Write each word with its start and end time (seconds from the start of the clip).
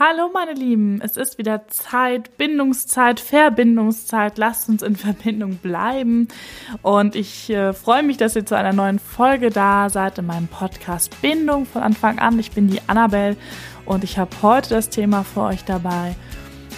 Hallo 0.00 0.30
meine 0.32 0.52
Lieben, 0.52 1.00
es 1.02 1.16
ist 1.16 1.38
wieder 1.38 1.66
Zeit, 1.66 2.36
Bindungszeit, 2.38 3.18
Verbindungszeit. 3.18 4.38
Lasst 4.38 4.68
uns 4.68 4.84
in 4.84 4.94
Verbindung 4.96 5.56
bleiben. 5.56 6.28
Und 6.82 7.16
ich 7.16 7.50
äh, 7.50 7.72
freue 7.72 8.04
mich, 8.04 8.16
dass 8.16 8.36
ihr 8.36 8.46
zu 8.46 8.56
einer 8.56 8.72
neuen 8.72 9.00
Folge 9.00 9.50
da 9.50 9.90
seid 9.90 10.18
in 10.18 10.26
meinem 10.26 10.46
Podcast 10.46 11.20
Bindung 11.20 11.66
von 11.66 11.82
Anfang 11.82 12.20
an. 12.20 12.38
Ich 12.38 12.52
bin 12.52 12.68
die 12.68 12.80
Annabelle 12.86 13.36
und 13.86 14.04
ich 14.04 14.18
habe 14.18 14.30
heute 14.40 14.68
das 14.68 14.88
Thema 14.88 15.24
für 15.24 15.40
euch 15.40 15.64
dabei. 15.64 16.14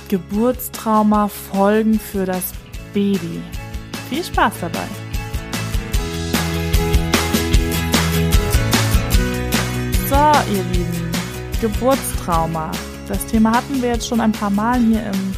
Geburtstrauma 0.08 1.28
Folgen 1.28 2.00
für 2.00 2.24
das 2.24 2.54
Baby. 2.94 3.42
Viel 4.08 4.24
Spaß 4.24 4.54
dabei. 4.62 4.86
So, 10.08 10.54
ihr 10.54 10.64
Lieben, 10.72 11.12
Geburtstrauma. 11.60 12.70
Das 13.10 13.26
Thema 13.26 13.56
hatten 13.56 13.82
wir 13.82 13.88
jetzt 13.88 14.06
schon 14.06 14.20
ein 14.20 14.30
paar 14.30 14.50
Mal 14.50 14.78
hier 14.78 15.04
im 15.04 15.34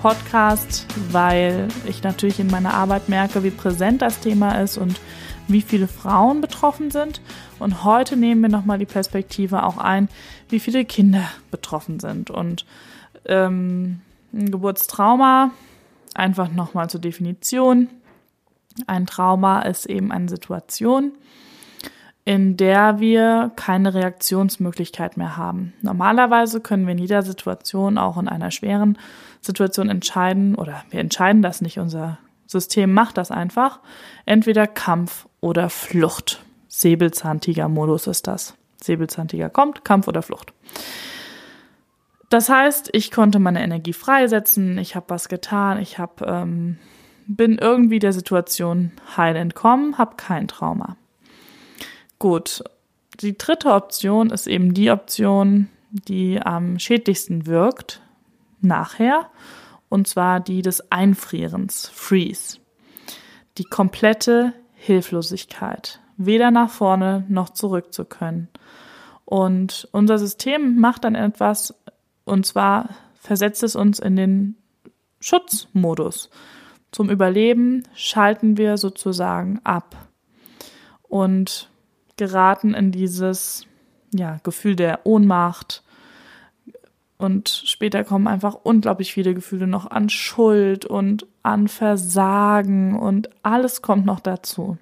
Podcast, 0.00 0.86
weil 1.10 1.66
ich 1.84 2.04
natürlich 2.04 2.38
in 2.38 2.46
meiner 2.46 2.72
Arbeit 2.72 3.08
merke, 3.08 3.42
wie 3.42 3.50
präsent 3.50 4.00
das 4.00 4.20
Thema 4.20 4.60
ist 4.60 4.78
und 4.78 5.00
wie 5.48 5.60
viele 5.60 5.88
Frauen 5.88 6.40
betroffen 6.40 6.92
sind. 6.92 7.20
Und 7.58 7.82
heute 7.82 8.16
nehmen 8.16 8.42
wir 8.42 8.48
nochmal 8.48 8.78
die 8.78 8.86
Perspektive 8.86 9.64
auch 9.64 9.76
ein, 9.76 10.08
wie 10.50 10.60
viele 10.60 10.84
Kinder 10.84 11.24
betroffen 11.50 11.98
sind. 11.98 12.30
Und 12.30 12.64
ähm, 13.24 14.02
ein 14.32 14.52
Geburtstrauma, 14.52 15.50
einfach 16.14 16.52
nochmal 16.52 16.88
zur 16.88 17.00
Definition. 17.00 17.88
Ein 18.86 19.04
Trauma 19.04 19.62
ist 19.62 19.86
eben 19.86 20.12
eine 20.12 20.28
Situation, 20.28 21.10
in 22.26 22.56
der 22.56 22.98
wir 22.98 23.52
keine 23.54 23.94
Reaktionsmöglichkeit 23.94 25.16
mehr 25.16 25.36
haben. 25.36 25.72
Normalerweise 25.80 26.60
können 26.60 26.84
wir 26.84 26.92
in 26.92 26.98
jeder 26.98 27.22
Situation, 27.22 27.98
auch 27.98 28.18
in 28.18 28.26
einer 28.26 28.50
schweren 28.50 28.98
Situation 29.40 29.88
entscheiden, 29.88 30.56
oder 30.56 30.82
wir 30.90 30.98
entscheiden 30.98 31.40
das 31.40 31.62
nicht, 31.62 31.78
unser 31.78 32.18
System 32.48 32.92
macht 32.92 33.16
das 33.16 33.30
einfach, 33.30 33.78
entweder 34.26 34.66
Kampf 34.66 35.28
oder 35.40 35.70
Flucht. 35.70 36.42
Säbelzahntiger-Modus 36.66 38.08
ist 38.08 38.26
das. 38.26 38.56
Säbelzahntiger 38.82 39.48
kommt, 39.48 39.84
Kampf 39.84 40.08
oder 40.08 40.20
Flucht. 40.20 40.52
Das 42.28 42.48
heißt, 42.48 42.90
ich 42.92 43.12
konnte 43.12 43.38
meine 43.38 43.62
Energie 43.62 43.92
freisetzen, 43.92 44.78
ich 44.78 44.96
habe 44.96 45.06
was 45.10 45.28
getan, 45.28 45.78
ich 45.80 46.00
hab, 46.00 46.22
ähm, 46.22 46.78
bin 47.28 47.58
irgendwie 47.58 48.00
der 48.00 48.12
Situation 48.12 48.90
heil 49.16 49.36
entkommen, 49.36 49.96
habe 49.96 50.16
kein 50.16 50.48
Trauma. 50.48 50.96
Gut, 52.18 52.64
die 53.20 53.36
dritte 53.36 53.72
Option 53.72 54.30
ist 54.30 54.46
eben 54.46 54.74
die 54.74 54.90
Option, 54.90 55.68
die 55.90 56.40
am 56.40 56.78
schädlichsten 56.78 57.46
wirkt 57.46 58.02
nachher, 58.60 59.30
und 59.88 60.08
zwar 60.08 60.40
die 60.40 60.62
des 60.62 60.90
Einfrierens, 60.90 61.88
Freeze. 61.92 62.58
Die 63.58 63.64
komplette 63.64 64.52
Hilflosigkeit, 64.74 66.00
weder 66.16 66.50
nach 66.50 66.70
vorne 66.70 67.24
noch 67.28 67.50
zurück 67.50 67.92
zu 67.92 68.04
können. 68.04 68.48
Und 69.24 69.88
unser 69.92 70.18
System 70.18 70.78
macht 70.78 71.04
dann 71.04 71.14
etwas, 71.14 71.74
und 72.24 72.46
zwar 72.46 72.90
versetzt 73.14 73.62
es 73.62 73.76
uns 73.76 73.98
in 73.98 74.16
den 74.16 74.56
Schutzmodus. 75.20 76.30
Zum 76.92 77.10
Überleben 77.10 77.82
schalten 77.94 78.56
wir 78.56 78.76
sozusagen 78.76 79.60
ab. 79.64 79.96
Und 81.02 81.68
geraten 82.16 82.74
in 82.74 82.92
dieses 82.92 83.66
ja, 84.14 84.38
Gefühl 84.42 84.76
der 84.76 85.00
Ohnmacht. 85.04 85.82
Und 87.18 87.48
später 87.48 88.04
kommen 88.04 88.26
einfach 88.26 88.54
unglaublich 88.62 89.12
viele 89.12 89.34
Gefühle 89.34 89.66
noch 89.66 89.90
an 89.90 90.10
Schuld 90.10 90.84
und 90.84 91.26
an 91.42 91.68
Versagen 91.68 92.98
und 92.98 93.30
alles 93.42 93.80
kommt 93.80 94.04
noch 94.04 94.20
dazu. 94.20 94.76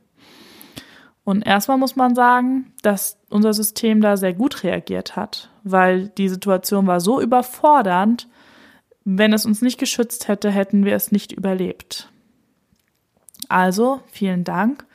Und 1.22 1.46
erstmal 1.46 1.78
muss 1.78 1.96
man 1.96 2.14
sagen, 2.14 2.72
dass 2.82 3.18
unser 3.30 3.54
System 3.54 4.00
da 4.00 4.16
sehr 4.16 4.34
gut 4.34 4.62
reagiert 4.62 5.16
hat, 5.16 5.50
weil 5.62 6.08
die 6.08 6.28
Situation 6.28 6.86
war 6.86 7.00
so 7.00 7.20
überfordernd, 7.20 8.28
wenn 9.04 9.32
es 9.32 9.46
uns 9.46 9.62
nicht 9.62 9.78
geschützt 9.78 10.28
hätte, 10.28 10.50
hätten 10.50 10.84
wir 10.84 10.94
es 10.94 11.12
nicht 11.12 11.32
überlebt. 11.32 12.10
Also, 13.48 14.00
vielen 14.06 14.44
Dank, 14.44 14.86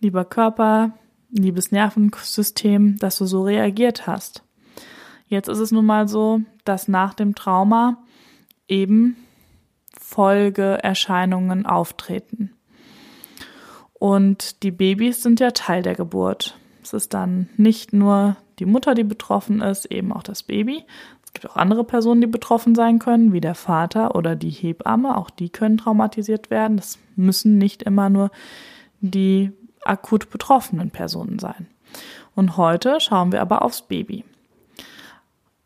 lieber 0.00 0.24
Körper, 0.24 0.92
liebes 1.30 1.72
Nervensystem, 1.72 2.98
dass 2.98 3.16
du 3.16 3.26
so 3.26 3.42
reagiert 3.42 4.06
hast. 4.06 4.42
Jetzt 5.28 5.48
ist 5.48 5.58
es 5.58 5.72
nun 5.72 5.86
mal 5.86 6.08
so, 6.08 6.40
dass 6.64 6.88
nach 6.88 7.14
dem 7.14 7.34
Trauma 7.34 7.98
eben 8.68 9.16
Folgeerscheinungen 9.98 11.66
auftreten. 11.66 12.52
Und 13.94 14.62
die 14.62 14.70
Babys 14.70 15.22
sind 15.22 15.40
ja 15.40 15.50
Teil 15.50 15.82
der 15.82 15.94
Geburt. 15.94 16.58
Es 16.82 16.92
ist 16.92 17.14
dann 17.14 17.48
nicht 17.56 17.92
nur 17.92 18.36
die 18.58 18.66
Mutter, 18.66 18.94
die 18.94 19.04
betroffen 19.04 19.60
ist, 19.60 19.86
eben 19.86 20.12
auch 20.12 20.22
das 20.22 20.42
Baby. 20.42 20.84
Es 21.24 21.32
gibt 21.32 21.50
auch 21.50 21.56
andere 21.56 21.82
Personen, 21.82 22.20
die 22.20 22.26
betroffen 22.26 22.74
sein 22.74 22.98
können, 22.98 23.32
wie 23.32 23.40
der 23.40 23.54
Vater 23.54 24.14
oder 24.14 24.36
die 24.36 24.50
Hebamme. 24.50 25.16
Auch 25.16 25.30
die 25.30 25.48
können 25.48 25.78
traumatisiert 25.78 26.50
werden. 26.50 26.76
Das 26.76 26.98
müssen 27.16 27.58
nicht 27.58 27.82
immer 27.82 28.10
nur 28.10 28.30
die 29.00 29.50
akut 29.88 30.30
betroffenen 30.30 30.90
Personen 30.90 31.38
sein. 31.38 31.66
Und 32.34 32.56
heute 32.56 33.00
schauen 33.00 33.32
wir 33.32 33.40
aber 33.40 33.62
aufs 33.62 33.82
Baby. 33.82 34.24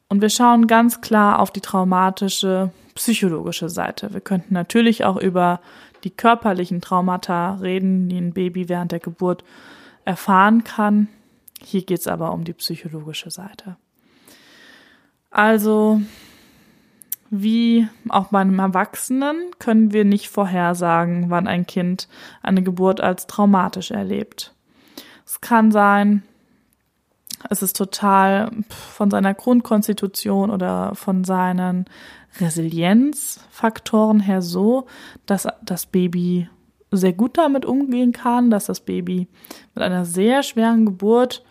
Und 0.09 0.21
wir 0.21 0.31
schauen 0.31 0.67
ganz 0.67 1.01
klar 1.01 1.39
auf 1.39 1.51
die 1.51 1.61
traumatische 1.61 2.71
psychologische 2.95 3.69
Seite. 3.69 4.13
Wir 4.13 4.21
könnten 4.21 4.55
natürlich 4.55 5.05
auch 5.05 5.17
über 5.17 5.61
die 6.05 6.11
körperlichen 6.11 6.81
Traumata 6.81 7.55
reden, 7.55 8.09
die 8.09 8.19
ein 8.19 8.33
Baby 8.33 8.69
während 8.69 8.93
der 8.93 9.01
Geburt 9.01 9.45
erfahren 10.05 10.65
kann. 10.65 11.09
Hier 11.63 11.83
geht 11.83 12.01
es 12.01 12.07
aber 12.07 12.33
um 12.33 12.45
die 12.45 12.55
psychologische 12.55 13.31
Seite. 13.31 13.77
Also 15.31 16.01
wie 17.31 17.89
auch 18.09 18.27
bei 18.29 18.41
einem 18.41 18.59
Erwachsenen 18.59 19.37
können 19.61 19.93
wir 19.93 20.05
nicht 20.05 20.29
vorhersagen, 20.29 21.31
wann 21.31 21.47
ein 21.47 21.67
Kind 21.67 22.09
eine 22.43 22.63
Geburt 22.63 23.01
als 23.01 23.29
traumatisch 23.29 23.93
erlebt. 23.93 24.53
Es 25.25 25.41
kann 25.41 25.71
sein, 25.71 26.25
es 27.49 27.63
ist 27.63 27.77
total 27.77 28.51
von 28.69 29.11
seiner 29.11 29.33
Grundkonstitution 29.33 30.51
oder 30.51 30.95
von 30.97 31.23
seinen 31.23 31.87
Resilienzfaktoren 32.41 34.21
her 34.21 34.43
so, 34.43 34.87
dass 35.27 35.47
das 35.63 35.87
Baby 35.87 36.49
sehr 36.91 37.13
gut 37.13 37.39
damit 37.39 37.65
umgehen 37.65 38.13
kann, 38.13 38.51
dass 38.51 38.67
das 38.67 38.81
Baby 38.81 39.29
mit 39.75 39.85
einer 39.85 40.05
sehr 40.05 40.43
schweren 40.43 40.85
Geburt 40.85 41.45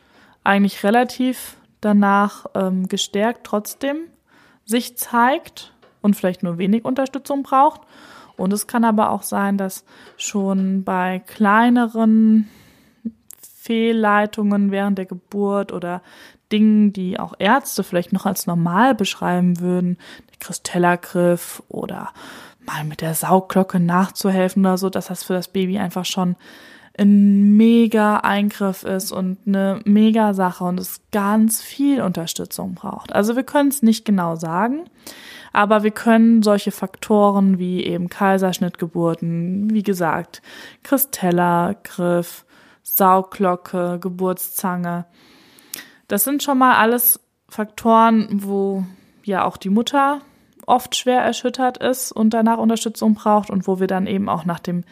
eigentlich 0.44 0.84
relativ 0.84 1.56
danach 1.80 2.46
ähm, 2.54 2.88
gestärkt 2.90 3.46
trotzdem 3.46 4.10
sich 4.70 4.98
zeigt 4.98 5.74
und 6.02 6.16
vielleicht 6.16 6.44
nur 6.44 6.60
wenig 6.60 6.86
Unterstützung 6.86 7.42
braucht. 7.42 7.82
Und 8.38 8.54
es 8.54 8.68
kann 8.68 8.86
aber 8.86 9.10
auch 9.10 9.24
sein, 9.24 9.58
dass 9.58 9.84
schon 10.16 10.84
bei 10.84 11.20
kleineren 11.26 12.48
Fehlleitungen 13.42 14.72
während 14.72 15.00
der 15.00 15.08
Geburt 15.08 15.74
oder 15.74 16.02
Dingen, 16.52 16.94
die 16.94 17.20
auch 17.20 17.34
Ärzte 17.40 17.84
vielleicht 17.84 18.14
noch 18.14 18.28
als 18.28 18.46
normal 18.46 18.94
beschreiben 18.94 19.60
würden, 19.60 19.98
der 20.30 20.38
Kristellergriff 20.40 21.64
oder 21.68 22.14
mal 22.60 22.84
mit 22.84 23.02
der 23.02 23.16
Saugglocke 23.16 23.80
nachzuhelfen 23.80 24.66
oder 24.66 24.78
so, 24.78 24.90
dass 24.90 25.08
das 25.08 25.24
für 25.24 25.34
das 25.34 25.48
Baby 25.48 25.80
einfach 25.80 26.06
schon 26.06 26.36
ein 27.00 27.56
mega 27.56 28.18
Eingriff 28.18 28.84
ist 28.84 29.12
und 29.12 29.38
eine 29.48 29.80
mega 29.86 30.34
Sache 30.34 30.66
und 30.66 30.80
es 30.80 31.02
ganz 31.12 31.62
viel 31.62 32.02
Unterstützung 32.02 32.74
braucht. 32.74 33.14
Also 33.14 33.36
wir 33.36 33.44
können 33.44 33.70
es 33.70 33.82
nicht 33.82 34.06
genau 34.06 34.36
sagen, 34.36 34.86
aber 35.54 35.84
wir 35.84 35.92
können 35.92 36.44
solche 36.44 36.72
Faktoren 36.72 37.58
wie 37.58 37.84
eben 37.84 38.10
Kaiserschnittgeburten, 38.10 39.74
wie 39.74 39.84
gesagt, 39.84 40.42
Kristellergriff, 40.84 42.46
Saugglocke, 42.84 43.98
Geburtszange, 44.02 45.06
das 46.08 46.24
sind 46.24 46.44
schon 46.44 46.58
mal 46.58 46.76
alles 46.76 47.20
Faktoren, 47.48 48.28
wo 48.44 48.84
ja 49.24 49.46
auch 49.46 49.58
die 49.58 49.70
Mutter 49.70 50.22
oft 50.66 50.96
schwer 50.96 51.22
erschüttert 51.22 51.78
ist 51.78 52.12
und 52.12 52.32
danach 52.34 52.58
Unterstützung 52.58 53.14
braucht 53.14 53.50
und 53.50 53.68
wo 53.68 53.80
wir 53.80 53.88
dann 53.88 54.06
eben 54.06 54.28
auch 54.28 54.44
nach 54.44 54.60
dem 54.60 54.84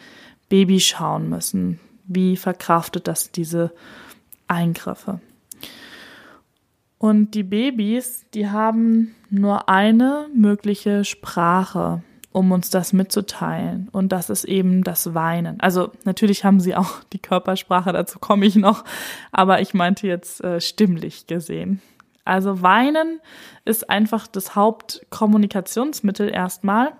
Baby 0.48 0.80
schauen 0.80 1.28
müssen 1.28 1.80
wie 2.08 2.36
verkraftet 2.36 3.06
das 3.06 3.30
diese 3.30 3.72
Eingriffe. 4.48 5.20
Und 6.98 7.34
die 7.34 7.44
Babys, 7.44 8.26
die 8.34 8.48
haben 8.48 9.14
nur 9.30 9.68
eine 9.68 10.26
mögliche 10.34 11.04
Sprache, 11.04 12.02
um 12.32 12.50
uns 12.50 12.70
das 12.70 12.92
mitzuteilen. 12.92 13.88
Und 13.92 14.10
das 14.10 14.30
ist 14.30 14.44
eben 14.44 14.82
das 14.82 15.14
Weinen. 15.14 15.60
Also 15.60 15.92
natürlich 16.04 16.44
haben 16.44 16.60
sie 16.60 16.74
auch 16.74 17.02
die 17.12 17.20
Körpersprache, 17.20 17.92
dazu 17.92 18.18
komme 18.18 18.46
ich 18.46 18.56
noch. 18.56 18.84
Aber 19.30 19.60
ich 19.60 19.74
meinte 19.74 20.08
jetzt 20.08 20.42
äh, 20.42 20.60
stimmlich 20.60 21.26
gesehen. 21.26 21.80
Also 22.24 22.60
weinen 22.60 23.20
ist 23.64 23.88
einfach 23.88 24.26
das 24.26 24.54
Hauptkommunikationsmittel 24.54 26.28
erstmal. 26.28 26.92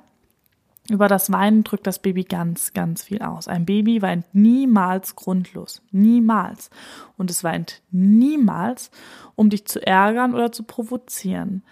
Über 0.90 1.08
das 1.08 1.30
Weinen 1.30 1.64
drückt 1.64 1.86
das 1.86 1.98
Baby 1.98 2.24
ganz, 2.24 2.72
ganz 2.72 3.02
viel 3.02 3.20
aus. 3.20 3.46
Ein 3.46 3.66
Baby 3.66 4.00
weint 4.00 4.24
niemals 4.32 5.16
grundlos. 5.16 5.82
Niemals. 5.90 6.70
Und 7.18 7.30
es 7.30 7.44
weint 7.44 7.82
niemals, 7.90 8.90
um 9.34 9.50
dich 9.50 9.66
zu 9.66 9.86
ärgern 9.86 10.34
oder 10.34 10.50
zu 10.50 10.62
provozieren 10.62 11.62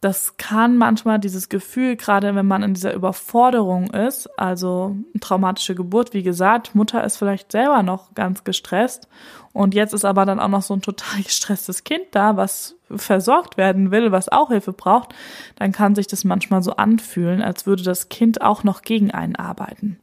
das 0.00 0.38
kann 0.38 0.78
manchmal 0.78 1.18
dieses 1.18 1.50
Gefühl, 1.50 1.96
gerade 1.96 2.34
wenn 2.34 2.46
man 2.46 2.62
in 2.62 2.72
dieser 2.72 2.94
Überforderung 2.94 3.90
ist, 3.90 4.28
also 4.38 4.96
traumatische 5.20 5.74
Geburt, 5.74 6.14
wie 6.14 6.22
gesagt, 6.22 6.74
Mutter 6.74 7.04
ist 7.04 7.18
vielleicht 7.18 7.52
selber 7.52 7.82
noch 7.82 8.14
ganz 8.14 8.42
gestresst 8.42 9.08
und 9.52 9.74
jetzt 9.74 9.92
ist 9.92 10.06
aber 10.06 10.24
dann 10.24 10.40
auch 10.40 10.48
noch 10.48 10.62
so 10.62 10.72
ein 10.72 10.80
total 10.80 11.22
gestresstes 11.22 11.84
Kind 11.84 12.06
da, 12.12 12.36
was 12.36 12.76
versorgt 12.90 13.58
werden 13.58 13.90
will, 13.90 14.10
was 14.10 14.30
auch 14.30 14.48
Hilfe 14.48 14.72
braucht, 14.72 15.14
dann 15.56 15.70
kann 15.70 15.94
sich 15.94 16.06
das 16.06 16.24
manchmal 16.24 16.62
so 16.62 16.72
anfühlen, 16.76 17.42
als 17.42 17.66
würde 17.66 17.82
das 17.82 18.08
Kind 18.08 18.40
auch 18.40 18.64
noch 18.64 18.80
gegen 18.80 19.10
einen 19.10 19.36
arbeiten. 19.36 20.00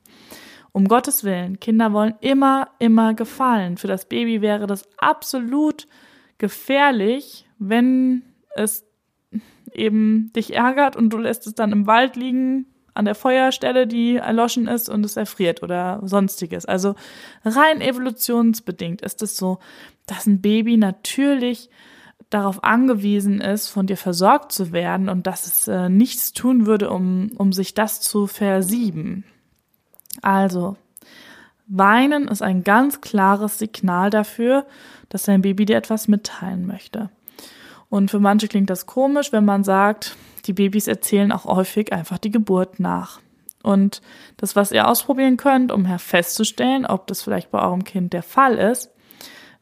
Um 0.73 0.87
Gottes 0.87 1.23
Willen, 1.23 1.59
Kinder 1.59 1.91
wollen 1.91 2.13
immer, 2.21 2.69
immer 2.77 3.15
gefallen. 3.15 3.77
Für 3.77 3.87
das 3.87 4.05
Baby 4.05 4.41
wäre 4.41 4.67
das 4.67 4.87
absolut 4.97 5.87
gefährlich, 6.37 7.47
wenn 7.57 8.21
es 8.55 8.85
eben 9.77 10.31
dich 10.33 10.55
ärgert 10.55 10.95
und 10.95 11.09
du 11.09 11.17
lässt 11.17 11.47
es 11.47 11.55
dann 11.55 11.71
im 11.71 11.87
Wald 11.87 12.15
liegen 12.15 12.65
an 12.93 13.05
der 13.05 13.15
Feuerstelle, 13.15 13.85
die 13.85 14.15
erloschen 14.15 14.67
ist 14.67 14.89
und 14.89 15.05
es 15.05 15.17
erfriert 15.17 15.61
oder 15.61 16.01
sonstiges. 16.03 16.65
Also 16.65 16.95
rein 17.45 17.79
evolutionsbedingt 17.79 19.01
ist 19.01 19.21
es 19.21 19.37
so, 19.37 19.59
dass 20.07 20.25
ein 20.25 20.41
Baby 20.41 20.77
natürlich 20.77 21.69
darauf 22.29 22.63
angewiesen 22.63 23.39
ist, 23.39 23.69
von 23.69 23.87
dir 23.87 23.97
versorgt 23.97 24.51
zu 24.51 24.71
werden 24.71 25.09
und 25.09 25.27
dass 25.27 25.45
es 25.45 25.67
äh, 25.67 25.89
nichts 25.89 26.33
tun 26.33 26.65
würde, 26.65 26.89
um, 26.89 27.31
um 27.37 27.53
sich 27.53 27.73
das 27.73 28.01
zu 28.01 28.27
versieben. 28.27 29.23
Also, 30.21 30.75
weinen 31.67 32.27
ist 32.27 32.41
ein 32.41 32.63
ganz 32.63 33.01
klares 33.01 33.59
Signal 33.59 34.09
dafür, 34.09 34.65
dass 35.09 35.23
dein 35.23 35.41
Baby 35.41 35.65
dir 35.65 35.77
etwas 35.77 36.07
mitteilen 36.07 36.65
möchte. 36.65 37.09
Und 37.89 38.11
für 38.11 38.19
manche 38.19 38.47
klingt 38.47 38.69
das 38.69 38.85
komisch, 38.85 39.31
wenn 39.31 39.45
man 39.45 39.63
sagt, 39.63 40.15
die 40.45 40.53
Babys 40.53 40.87
erzählen 40.87 41.31
auch 41.31 41.45
häufig 41.45 41.93
einfach 41.93 42.17
die 42.17 42.31
Geburt 42.31 42.79
nach. 42.79 43.19
Und 43.63 44.01
das, 44.37 44.55
was 44.55 44.71
ihr 44.71 44.87
ausprobieren 44.87 45.37
könnt, 45.37 45.71
um 45.71 45.85
festzustellen, 45.99 46.85
ob 46.85 47.07
das 47.07 47.21
vielleicht 47.21 47.51
bei 47.51 47.61
eurem 47.61 47.83
Kind 47.83 48.13
der 48.13 48.23
Fall 48.23 48.55
ist, 48.55 48.91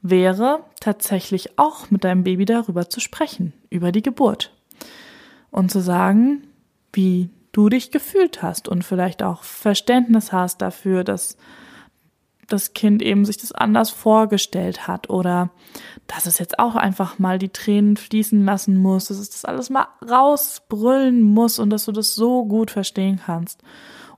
wäre 0.02 0.64
tatsächlich 0.80 1.58
auch 1.58 1.90
mit 1.90 2.04
deinem 2.04 2.24
Baby 2.24 2.46
darüber 2.46 2.90
zu 2.90 3.00
sprechen, 3.00 3.54
über 3.70 3.92
die 3.92 4.04
Geburt. 4.04 4.54
Und 5.50 5.72
zu 5.72 5.80
sagen, 5.80 6.44
wie 6.94 7.30
du 7.52 7.70
dich 7.70 7.90
gefühlt 7.90 8.44
hast 8.44 8.68
und 8.68 8.84
vielleicht 8.84 9.24
auch 9.24 9.44
Verständnis 9.44 10.32
hast 10.32 10.62
dafür, 10.62 11.04
dass 11.04 11.38
das 12.48 12.74
Kind 12.74 13.02
eben 13.02 13.26
sich 13.26 13.38
das 13.38 13.52
anders 13.52 13.90
vorgestellt 13.90 14.88
hat 14.88 15.10
oder 15.10 15.50
dass 16.08 16.26
es 16.26 16.38
jetzt 16.38 16.60
auch 16.60 16.76
einfach 16.76 17.20
mal 17.20 17.40
die 17.40 17.50
Tränen 17.50 17.98
fließen 17.98 18.46
lassen 18.46 18.78
muss, 18.78 19.06
dass 19.06 19.18
es 19.18 19.30
das 19.30 19.46
alles 19.46 19.70
mal 19.70 19.88
rausbrüllen 20.08 21.22
muss 21.22 21.60
und 21.60 21.70
dass 21.70 21.86
du 21.86 21.92
das 21.92 22.16
so 22.16 22.46
gut 22.46 22.72
verstehen 22.72 23.20
kannst 23.26 23.62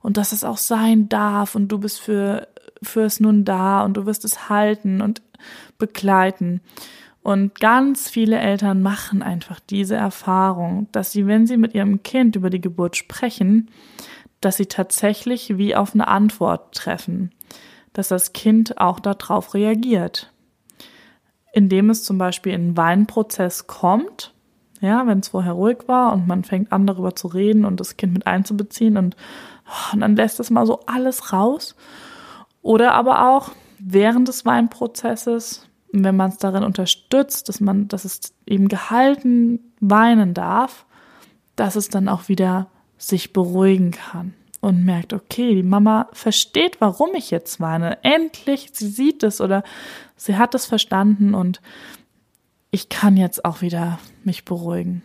und 0.00 0.16
dass 0.16 0.32
es 0.32 0.44
auch 0.44 0.58
sein 0.58 1.08
darf 1.08 1.54
und 1.54 1.68
du 1.68 1.78
bist 1.78 2.00
für 2.00 2.48
es 2.94 3.20
nun 3.20 3.44
da 3.44 3.84
und 3.84 3.96
du 3.96 4.06
wirst 4.06 4.24
es 4.24 4.48
halten 4.48 5.00
und 5.00 5.22
begleiten. 5.78 6.60
Und 7.22 7.60
ganz 7.60 8.08
viele 8.08 8.38
Eltern 8.38 8.80
machen 8.80 9.22
einfach 9.22 9.60
diese 9.60 9.96
Erfahrung, 9.96 10.86
dass 10.92 11.12
sie, 11.12 11.26
wenn 11.26 11.46
sie 11.46 11.56
mit 11.56 11.74
ihrem 11.74 12.02
Kind 12.02 12.36
über 12.36 12.48
die 12.48 12.60
Geburt 12.60 12.96
sprechen, 12.96 13.70
dass 14.40 14.56
sie 14.56 14.66
tatsächlich 14.66 15.58
wie 15.58 15.74
auf 15.74 15.94
eine 15.94 16.08
Antwort 16.08 16.74
treffen 16.74 17.32
dass 17.92 18.08
das 18.08 18.32
Kind 18.32 18.80
auch 18.80 19.00
darauf 19.00 19.54
reagiert. 19.54 20.32
Indem 21.52 21.90
es 21.90 22.04
zum 22.04 22.18
Beispiel 22.18 22.52
in 22.52 22.60
einen 22.60 22.76
Weinprozess 22.76 23.66
kommt, 23.66 24.34
ja, 24.80 25.06
wenn 25.06 25.20
es 25.20 25.28
vorher 25.28 25.52
ruhig 25.52 25.78
war 25.86 26.12
und 26.12 26.26
man 26.26 26.44
fängt 26.44 26.72
an 26.72 26.86
darüber 26.86 27.16
zu 27.16 27.28
reden 27.28 27.64
und 27.64 27.80
das 27.80 27.96
Kind 27.96 28.12
mit 28.12 28.26
einzubeziehen 28.26 28.96
und, 28.96 29.16
oh, 29.66 29.94
und 29.94 30.00
dann 30.00 30.14
lässt 30.14 30.38
es 30.38 30.50
mal 30.50 30.66
so 30.66 30.80
alles 30.86 31.32
raus. 31.32 31.74
Oder 32.62 32.94
aber 32.94 33.28
auch 33.28 33.50
während 33.78 34.28
des 34.28 34.44
Weinprozesses, 34.44 35.68
wenn 35.92 36.16
man 36.16 36.30
es 36.30 36.36
darin 36.36 36.64
unterstützt, 36.64 37.48
dass 37.48 37.60
man, 37.60 37.88
dass 37.88 38.04
es 38.04 38.34
eben 38.46 38.68
gehalten 38.68 39.72
weinen 39.80 40.34
darf, 40.34 40.86
dass 41.56 41.74
es 41.74 41.88
dann 41.88 42.08
auch 42.08 42.28
wieder 42.28 42.68
sich 42.98 43.32
beruhigen 43.32 43.92
kann 43.92 44.34
und 44.60 44.84
merkt, 44.84 45.12
okay, 45.12 45.54
die 45.54 45.62
Mama 45.62 46.08
versteht, 46.12 46.80
warum 46.80 47.14
ich 47.14 47.30
jetzt 47.30 47.60
weine. 47.60 48.02
Endlich, 48.02 48.70
sie 48.72 48.88
sieht 48.88 49.22
es 49.22 49.40
oder 49.40 49.62
sie 50.16 50.36
hat 50.36 50.54
es 50.54 50.66
verstanden 50.66 51.34
und 51.34 51.60
ich 52.70 52.88
kann 52.88 53.16
jetzt 53.16 53.44
auch 53.44 53.62
wieder 53.62 53.98
mich 54.24 54.44
beruhigen. 54.44 55.02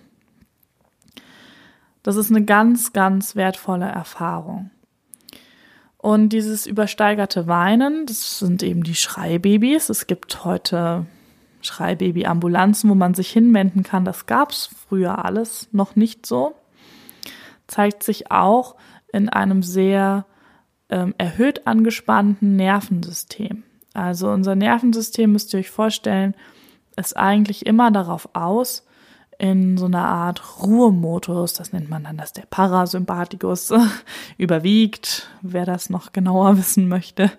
Das 2.01 2.17
ist 2.17 2.29
eine 2.29 2.43
ganz, 2.43 2.91
ganz 2.91 3.35
wertvolle 3.35 3.85
Erfahrung. 3.85 4.69
Und 5.97 6.29
dieses 6.29 6.65
übersteigerte 6.65 7.47
Weinen, 7.47 8.05
das 8.05 8.39
sind 8.39 8.61
eben 8.61 8.83
die 8.83 8.95
Schreibabys. 8.95 9.87
Es 9.87 10.05
gibt 10.05 10.43
heute 10.43 11.05
Schreibaby-Ambulanzen, 11.61 12.89
wo 12.89 12.95
man 12.95 13.13
sich 13.13 13.31
hinwenden 13.31 13.83
kann. 13.83 14.03
Das 14.03 14.25
gab 14.25 14.51
es 14.51 14.65
früher 14.65 15.23
alles 15.23 15.69
noch 15.71 15.95
nicht 15.95 16.25
so. 16.25 16.55
Zeigt 17.67 18.03
sich 18.03 18.31
auch, 18.31 18.75
in 19.13 19.29
einem 19.29 19.63
sehr 19.63 20.25
ähm, 20.89 21.15
erhöht 21.17 21.65
angespannten 21.65 22.57
Nervensystem. 22.57 23.63
Also 23.93 24.29
unser 24.29 24.55
Nervensystem, 24.55 25.31
müsst 25.31 25.53
ihr 25.53 25.59
euch 25.59 25.69
vorstellen, 25.69 26.35
ist 26.97 27.15
eigentlich 27.15 27.65
immer 27.65 27.91
darauf 27.91 28.29
aus, 28.33 28.85
in 29.43 29.77
so 29.77 29.87
einer 29.87 30.05
Art 30.05 30.61
Ruhemodus, 30.61 31.51
das 31.51 31.73
nennt 31.73 31.89
man 31.89 32.05
dann, 32.05 32.15
dass 32.15 32.31
der 32.31 32.45
Parasympathikus 32.49 33.73
überwiegt, 34.37 35.27
wer 35.41 35.65
das 35.65 35.89
noch 35.89 36.13
genauer 36.13 36.57
wissen 36.57 36.87
möchte. 36.87 37.29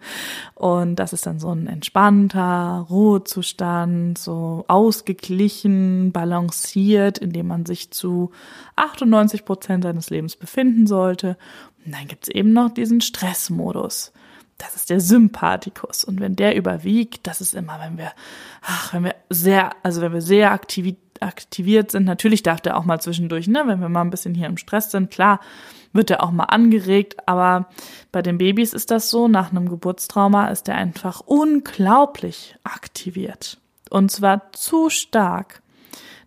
Und 0.55 0.97
das 0.97 1.15
ist 1.15 1.25
dann 1.25 1.41
so 1.41 1.51
ein 1.51 1.67
entspannter 1.67 2.85
Ruhezustand, 2.91 4.19
so 4.19 4.67
ausgeglichen, 4.69 6.13
balanciert, 6.13 7.17
in 7.17 7.33
dem 7.33 7.47
man 7.47 7.65
sich 7.65 7.91
zu 7.91 8.33
98 8.77 9.47
Prozent 9.47 9.85
seines 9.85 10.11
Lebens 10.11 10.37
befinden 10.37 10.87
sollte. 10.87 11.39
Und 11.87 11.95
dann 11.95 12.07
gibt's 12.07 12.29
eben 12.29 12.53
noch 12.53 12.69
diesen 12.69 13.01
Stressmodus 13.01 14.13
das 14.59 14.77
ist 14.77 14.89
der 14.89 15.01
Sympathikus. 15.01 16.05
Und 16.05 16.21
wenn 16.21 16.37
der 16.37 16.55
überwiegt, 16.55 17.27
das 17.27 17.41
ist 17.41 17.55
immer, 17.55 17.81
wenn 17.81 17.99
wir, 17.99 18.13
ach, 18.63 18.95
wenn 18.95 19.03
wir 19.03 19.17
sehr, 19.29 19.73
also 19.83 20.01
wenn 20.01 20.13
wir 20.13 20.23
sehr 20.23 20.53
aktiv, 20.53 20.95
aktiviert 21.23 21.91
sind, 21.91 22.05
natürlich 22.05 22.43
darf 22.43 22.61
der 22.61 22.77
auch 22.77 22.85
mal 22.85 23.01
zwischendurch, 23.01 23.47
ne, 23.49 23.63
wenn 23.67 23.81
wir 23.81 23.89
mal 23.89 24.03
ein 24.03 24.11
bisschen 24.11 24.35
hier 24.35 24.47
im 24.47 24.57
Stress 24.57 24.91
sind, 24.91 25.11
klar, 25.11 25.41
wird 25.93 26.11
er 26.11 26.23
auch 26.23 26.33
mal 26.33 26.45
angeregt, 26.45 27.29
aber 27.29 27.69
bei 28.13 28.21
den 28.21 28.39
Babys 28.39 28.73
ist 28.73 28.91
das 28.91 29.11
so, 29.11 29.29
nach 29.29 29.51
einem 29.51 29.69
Geburtstrauma 29.69 30.49
ist 30.49 30.69
er 30.69 30.75
einfach 30.75 31.21
unglaublich 31.21 32.57
aktiviert. 32.65 33.59
Und 33.91 34.11
zwar 34.11 34.53
zu 34.53 34.91
stark. 34.91 35.63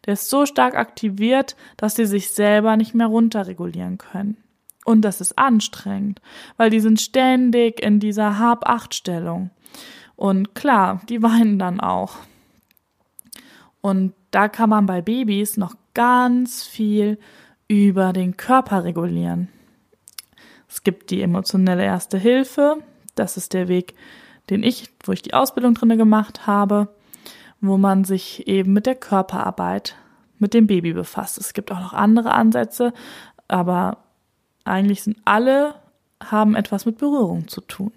Der 0.06 0.14
ist 0.14 0.30
so 0.30 0.46
stark 0.46 0.76
aktiviert, 0.76 1.58
dass 1.76 1.96
sie 1.96 2.06
sich 2.06 2.32
selber 2.32 2.78
nicht 2.78 2.96
mehr 2.96 3.08
runterregulieren 3.08 3.98
können. 3.98 4.38
Und 4.86 5.02
das 5.02 5.20
ist 5.20 5.38
anstrengend, 5.38 6.22
weil 6.56 6.70
die 6.70 6.80
sind 6.80 7.02
ständig 7.02 7.84
in 7.84 8.00
dieser 8.00 8.40
Hab-Acht-Stellung. 8.40 9.50
Und 10.16 10.56
klar, 10.56 11.02
die 11.10 11.22
weinen 11.22 11.60
dann 11.60 11.82
auch. 11.82 12.16
Und 13.82 14.14
da 14.38 14.50
kann 14.50 14.70
man 14.70 14.86
bei 14.86 15.02
Babys 15.02 15.58
noch 15.58 15.74
ganz 15.96 16.62
viel 16.64 17.18
über 17.68 18.14
den 18.14 18.38
Körper 18.38 18.84
regulieren. 18.84 19.48
Es 20.70 20.84
gibt 20.84 21.10
die 21.10 21.24
emotionelle 21.24 21.84
Erste 21.84 22.20
Hilfe. 22.20 22.76
Das 23.16 23.36
ist 23.36 23.56
der 23.56 23.68
Weg, 23.68 23.96
den 24.52 24.62
ich, 24.62 24.92
wo 25.04 25.12
ich 25.12 25.24
die 25.24 25.34
Ausbildung 25.34 25.74
drinne 25.74 25.98
gemacht 25.98 26.46
habe, 26.46 26.90
wo 27.62 27.80
man 27.80 28.04
sich 28.04 28.48
eben 28.48 28.74
mit 28.74 28.86
der 28.86 28.94
Körperarbeit 28.94 29.96
mit 30.38 30.54
dem 30.54 30.68
Baby 30.68 30.94
befasst. 30.94 31.40
Es 31.40 31.54
gibt 31.54 31.72
auch 31.72 31.80
noch 31.80 31.94
andere 31.94 32.32
Ansätze, 32.32 32.94
aber 33.48 33.98
eigentlich 34.66 35.02
sind 35.02 35.18
alle, 35.26 35.74
haben 36.24 36.56
etwas 36.56 36.86
mit 36.86 37.00
Berührung 37.00 37.48
zu 37.48 37.62
tun. 37.62 37.92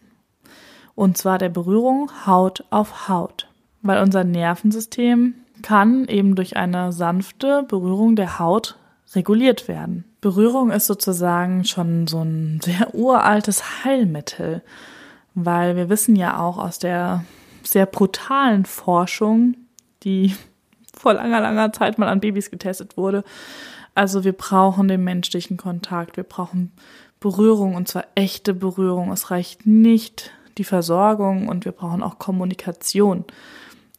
Und 0.94 1.18
zwar 1.18 1.36
der 1.36 1.50
Berührung 1.50 2.10
Haut 2.24 2.64
auf 2.70 3.10
Haut. 3.10 3.46
Weil 3.82 4.00
unser 4.02 4.24
Nervensystem 4.24 5.34
kann 5.62 6.06
eben 6.06 6.34
durch 6.34 6.56
eine 6.56 6.92
sanfte 6.92 7.64
Berührung 7.68 8.16
der 8.16 8.38
Haut 8.38 8.76
reguliert 9.14 9.68
werden. 9.68 10.04
Berührung 10.20 10.70
ist 10.70 10.86
sozusagen 10.86 11.64
schon 11.64 12.06
so 12.06 12.22
ein 12.22 12.60
sehr 12.62 12.94
uraltes 12.94 13.84
Heilmittel, 13.84 14.62
weil 15.34 15.76
wir 15.76 15.88
wissen 15.88 16.16
ja 16.16 16.38
auch 16.38 16.58
aus 16.58 16.78
der 16.78 17.24
sehr 17.62 17.86
brutalen 17.86 18.64
Forschung, 18.64 19.56
die 20.02 20.34
vor 20.96 21.14
langer, 21.14 21.40
langer 21.40 21.72
Zeit 21.72 21.98
mal 21.98 22.08
an 22.08 22.20
Babys 22.20 22.50
getestet 22.50 22.96
wurde. 22.96 23.24
Also 23.94 24.24
wir 24.24 24.32
brauchen 24.32 24.88
den 24.88 25.02
menschlichen 25.02 25.56
Kontakt, 25.56 26.16
wir 26.16 26.24
brauchen 26.24 26.72
Berührung 27.18 27.74
und 27.74 27.88
zwar 27.88 28.04
echte 28.14 28.54
Berührung. 28.54 29.12
Es 29.12 29.30
reicht 29.30 29.66
nicht 29.66 30.30
die 30.58 30.64
Versorgung 30.64 31.48
und 31.48 31.64
wir 31.64 31.72
brauchen 31.72 32.02
auch 32.02 32.18
Kommunikation, 32.18 33.24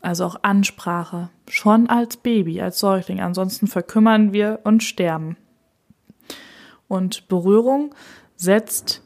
also 0.01 0.25
auch 0.25 0.37
Ansprache, 0.41 1.29
schon 1.47 1.87
als 1.87 2.17
Baby, 2.17 2.61
als 2.61 2.79
Säugling. 2.79 3.21
Ansonsten 3.21 3.67
verkümmern 3.67 4.33
wir 4.33 4.59
und 4.63 4.83
sterben. 4.83 5.37
Und 6.87 7.27
Berührung 7.27 7.95
setzt 8.35 9.01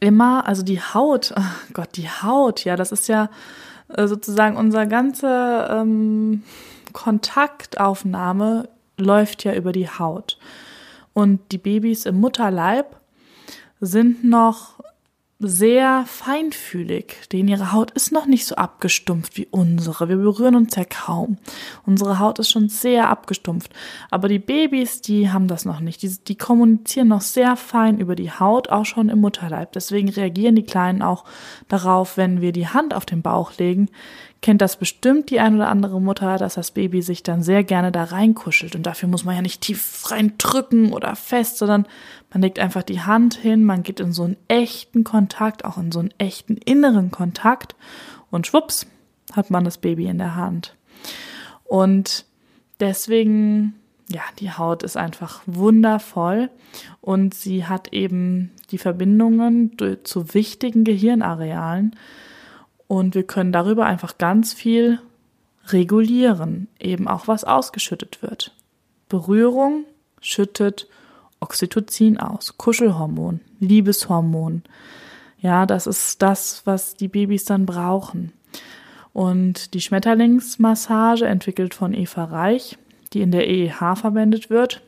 immer, 0.00 0.46
also 0.46 0.62
die 0.62 0.80
Haut, 0.80 1.34
oh 1.36 1.42
Gott, 1.72 1.96
die 1.96 2.08
Haut, 2.08 2.64
ja, 2.64 2.76
das 2.76 2.92
ist 2.92 3.08
ja 3.08 3.30
äh, 3.88 4.06
sozusagen 4.06 4.56
unser 4.56 4.86
ganze 4.86 5.68
ähm, 5.70 6.42
Kontaktaufnahme 6.92 8.68
läuft 8.96 9.44
ja 9.44 9.54
über 9.54 9.72
die 9.72 9.88
Haut. 9.88 10.38
Und 11.12 11.52
die 11.52 11.58
Babys 11.58 12.06
im 12.06 12.20
Mutterleib 12.20 12.96
sind 13.80 14.24
noch 14.24 14.73
sehr 15.46 16.04
feinfühlig, 16.06 17.28
denn 17.32 17.48
ihre 17.48 17.72
Haut 17.72 17.90
ist 17.92 18.12
noch 18.12 18.26
nicht 18.26 18.46
so 18.46 18.56
abgestumpft 18.56 19.36
wie 19.36 19.46
unsere. 19.50 20.08
Wir 20.08 20.16
berühren 20.16 20.54
uns 20.54 20.74
ja 20.76 20.84
kaum. 20.84 21.38
Unsere 21.86 22.18
Haut 22.18 22.38
ist 22.38 22.50
schon 22.50 22.68
sehr 22.68 23.08
abgestumpft. 23.08 23.72
Aber 24.10 24.28
die 24.28 24.38
Babys, 24.38 25.00
die 25.00 25.30
haben 25.30 25.48
das 25.48 25.64
noch 25.64 25.80
nicht. 25.80 26.02
Die, 26.02 26.16
die 26.24 26.36
kommunizieren 26.36 27.08
noch 27.08 27.20
sehr 27.20 27.56
fein 27.56 27.98
über 27.98 28.16
die 28.16 28.30
Haut, 28.30 28.68
auch 28.68 28.84
schon 28.84 29.08
im 29.08 29.20
Mutterleib. 29.20 29.72
Deswegen 29.72 30.08
reagieren 30.08 30.56
die 30.56 30.64
Kleinen 30.64 31.02
auch 31.02 31.24
darauf, 31.68 32.16
wenn 32.16 32.40
wir 32.40 32.52
die 32.52 32.68
Hand 32.68 32.94
auf 32.94 33.06
den 33.06 33.22
Bauch 33.22 33.56
legen, 33.58 33.88
kennt 34.44 34.60
das 34.60 34.76
bestimmt 34.76 35.30
die 35.30 35.40
ein 35.40 35.54
oder 35.54 35.70
andere 35.70 36.02
Mutter, 36.02 36.36
dass 36.36 36.56
das 36.56 36.70
Baby 36.70 37.00
sich 37.00 37.22
dann 37.22 37.42
sehr 37.42 37.64
gerne 37.64 37.90
da 37.90 38.04
reinkuschelt. 38.04 38.76
Und 38.76 38.82
dafür 38.82 39.08
muss 39.08 39.24
man 39.24 39.34
ja 39.34 39.40
nicht 39.40 39.62
tief 39.62 40.10
reindrücken 40.10 40.92
oder 40.92 41.16
fest, 41.16 41.56
sondern 41.56 41.86
man 42.30 42.42
legt 42.42 42.58
einfach 42.58 42.82
die 42.82 43.00
Hand 43.00 43.36
hin, 43.36 43.64
man 43.64 43.82
geht 43.82 44.00
in 44.00 44.12
so 44.12 44.24
einen 44.24 44.36
echten 44.48 45.02
Kontakt, 45.02 45.64
auch 45.64 45.78
in 45.78 45.90
so 45.90 46.00
einen 46.00 46.12
echten 46.18 46.58
inneren 46.58 47.10
Kontakt 47.10 47.74
und 48.30 48.46
schwupps 48.46 48.86
hat 49.32 49.48
man 49.48 49.64
das 49.64 49.78
Baby 49.78 50.08
in 50.08 50.18
der 50.18 50.36
Hand. 50.36 50.76
Und 51.64 52.26
deswegen, 52.80 53.76
ja, 54.10 54.20
die 54.40 54.52
Haut 54.52 54.82
ist 54.82 54.98
einfach 54.98 55.40
wundervoll 55.46 56.50
und 57.00 57.32
sie 57.32 57.64
hat 57.64 57.94
eben 57.94 58.52
die 58.72 58.78
Verbindungen 58.78 59.74
zu 60.04 60.34
wichtigen 60.34 60.84
Gehirnarealen 60.84 61.96
und 62.86 63.14
wir 63.14 63.24
können 63.24 63.52
darüber 63.52 63.86
einfach 63.86 64.18
ganz 64.18 64.52
viel 64.52 65.00
regulieren, 65.68 66.68
eben 66.78 67.08
auch 67.08 67.28
was 67.28 67.44
ausgeschüttet 67.44 68.22
wird. 68.22 68.54
Berührung 69.08 69.84
schüttet 70.20 70.88
Oxytocin 71.40 72.18
aus, 72.18 72.56
Kuschelhormon, 72.56 73.40
Liebeshormon. 73.60 74.62
Ja, 75.38 75.66
das 75.66 75.86
ist 75.86 76.22
das, 76.22 76.62
was 76.64 76.94
die 76.94 77.08
Babys 77.08 77.44
dann 77.44 77.66
brauchen. 77.66 78.32
Und 79.12 79.74
die 79.74 79.80
Schmetterlingsmassage, 79.80 81.26
entwickelt 81.26 81.74
von 81.74 81.94
Eva 81.94 82.24
Reich, 82.24 82.78
die 83.12 83.20
in 83.20 83.30
der 83.30 83.48
EEH 83.48 83.96
verwendet 83.96 84.50
wird, 84.50 84.82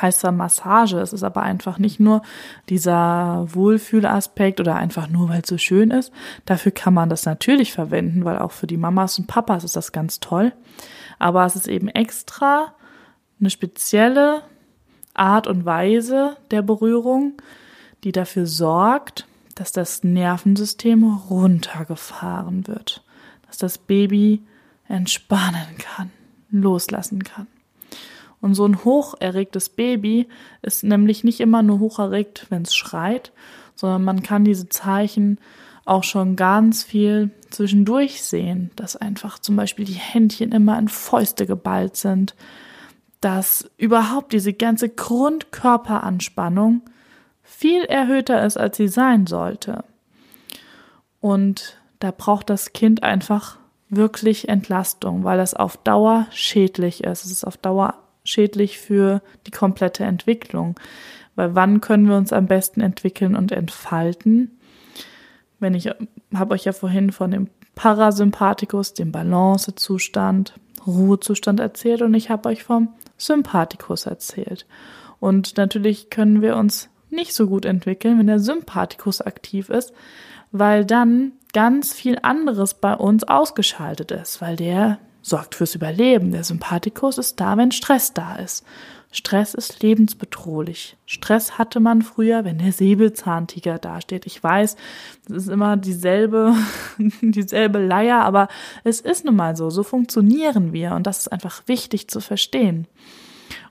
heißt 0.00 0.20
zwar 0.20 0.32
Massage, 0.32 0.98
es 0.98 1.12
ist 1.12 1.22
aber 1.22 1.42
einfach 1.42 1.78
nicht 1.78 2.00
nur 2.00 2.22
dieser 2.68 3.46
Wohlfühlaspekt 3.54 4.60
oder 4.60 4.76
einfach 4.76 5.08
nur, 5.08 5.28
weil 5.28 5.42
es 5.42 5.48
so 5.48 5.58
schön 5.58 5.90
ist. 5.90 6.12
Dafür 6.44 6.72
kann 6.72 6.94
man 6.94 7.08
das 7.08 7.26
natürlich 7.26 7.72
verwenden, 7.72 8.24
weil 8.24 8.38
auch 8.38 8.52
für 8.52 8.66
die 8.66 8.76
Mamas 8.76 9.18
und 9.18 9.26
Papas 9.26 9.64
ist 9.64 9.76
das 9.76 9.92
ganz 9.92 10.20
toll. 10.20 10.52
Aber 11.18 11.44
es 11.44 11.56
ist 11.56 11.68
eben 11.68 11.88
extra 11.88 12.74
eine 13.40 13.50
spezielle 13.50 14.42
Art 15.14 15.46
und 15.46 15.64
Weise 15.64 16.36
der 16.50 16.62
Berührung, 16.62 17.34
die 18.02 18.12
dafür 18.12 18.46
sorgt, 18.46 19.26
dass 19.54 19.72
das 19.72 20.02
Nervensystem 20.02 21.04
runtergefahren 21.04 22.66
wird, 22.66 23.04
dass 23.46 23.58
das 23.58 23.78
Baby 23.78 24.42
entspannen 24.88 25.78
kann, 25.78 26.10
loslassen 26.50 27.22
kann. 27.22 27.46
Und 28.44 28.54
so 28.54 28.66
ein 28.66 28.84
hocherregtes 28.84 29.70
Baby 29.70 30.28
ist 30.60 30.84
nämlich 30.84 31.24
nicht 31.24 31.40
immer 31.40 31.62
nur 31.62 31.80
hocherregt, 31.80 32.44
wenn 32.50 32.60
es 32.60 32.74
schreit, 32.74 33.32
sondern 33.74 34.04
man 34.04 34.22
kann 34.22 34.44
diese 34.44 34.68
Zeichen 34.68 35.38
auch 35.86 36.04
schon 36.04 36.36
ganz 36.36 36.82
viel 36.82 37.30
zwischendurch 37.48 38.22
sehen, 38.22 38.70
dass 38.76 38.96
einfach 38.96 39.38
zum 39.38 39.56
Beispiel 39.56 39.86
die 39.86 39.94
Händchen 39.94 40.52
immer 40.52 40.78
in 40.78 40.88
Fäuste 40.88 41.46
geballt 41.46 41.96
sind, 41.96 42.34
dass 43.22 43.70
überhaupt 43.78 44.34
diese 44.34 44.52
ganze 44.52 44.90
Grundkörperanspannung 44.90 46.82
viel 47.42 47.84
erhöhter 47.84 48.44
ist, 48.44 48.58
als 48.58 48.76
sie 48.76 48.88
sein 48.88 49.26
sollte. 49.26 49.84
Und 51.22 51.78
da 51.98 52.10
braucht 52.10 52.50
das 52.50 52.74
Kind 52.74 53.04
einfach 53.04 53.56
wirklich 53.88 54.50
Entlastung, 54.50 55.24
weil 55.24 55.38
das 55.38 55.54
auf 55.54 55.78
Dauer 55.78 56.26
schädlich 56.30 57.04
ist. 57.04 57.24
Es 57.24 57.30
ist 57.30 57.44
auf 57.44 57.56
Dauer 57.56 58.03
schädlich 58.24 58.78
für 58.78 59.22
die 59.46 59.50
komplette 59.50 60.04
Entwicklung. 60.04 60.78
Weil 61.36 61.54
wann 61.54 61.80
können 61.80 62.08
wir 62.08 62.16
uns 62.16 62.32
am 62.32 62.46
besten 62.46 62.80
entwickeln 62.80 63.36
und 63.36 63.52
entfalten? 63.52 64.58
Wenn 65.60 65.74
ich 65.74 65.90
habe 66.34 66.54
euch 66.54 66.64
ja 66.64 66.72
vorhin 66.72 67.12
von 67.12 67.30
dem 67.30 67.48
Parasympathikus, 67.74 68.94
dem 68.94 69.12
Balancezustand, 69.12 70.54
Ruhezustand 70.86 71.60
erzählt 71.60 72.02
und 72.02 72.14
ich 72.14 72.30
habe 72.30 72.48
euch 72.48 72.62
vom 72.62 72.88
Sympathikus 73.16 74.06
erzählt. 74.06 74.66
Und 75.20 75.56
natürlich 75.56 76.10
können 76.10 76.42
wir 76.42 76.56
uns 76.56 76.88
nicht 77.10 77.34
so 77.34 77.46
gut 77.46 77.64
entwickeln, 77.64 78.18
wenn 78.18 78.26
der 78.26 78.40
Sympathikus 78.40 79.20
aktiv 79.20 79.70
ist, 79.70 79.92
weil 80.52 80.84
dann 80.84 81.32
ganz 81.52 81.92
viel 81.92 82.18
anderes 82.22 82.74
bei 82.74 82.94
uns 82.94 83.24
ausgeschaltet 83.24 84.10
ist, 84.10 84.40
weil 84.40 84.56
der 84.56 84.98
sorgt 85.24 85.54
fürs 85.54 85.74
Überleben. 85.74 86.32
Der 86.32 86.44
Sympathikus 86.44 87.18
ist 87.18 87.40
da, 87.40 87.56
wenn 87.56 87.72
Stress 87.72 88.12
da 88.12 88.36
ist. 88.36 88.64
Stress 89.10 89.54
ist 89.54 89.80
lebensbedrohlich. 89.80 90.96
Stress 91.06 91.56
hatte 91.56 91.80
man 91.80 92.02
früher, 92.02 92.44
wenn 92.44 92.58
der 92.58 92.72
Säbelzahntiger 92.72 93.78
dasteht. 93.78 94.26
Ich 94.26 94.42
weiß, 94.42 94.76
es 95.28 95.36
ist 95.36 95.48
immer 95.48 95.76
dieselbe, 95.76 96.54
dieselbe 97.20 97.78
Leier, 97.78 98.20
aber 98.20 98.48
es 98.82 99.00
ist 99.00 99.24
nun 99.24 99.36
mal 99.36 99.56
so. 99.56 99.70
So 99.70 99.82
funktionieren 99.82 100.72
wir 100.72 100.92
und 100.92 101.06
das 101.06 101.20
ist 101.20 101.28
einfach 101.28 101.62
wichtig 101.66 102.08
zu 102.08 102.20
verstehen. 102.20 102.86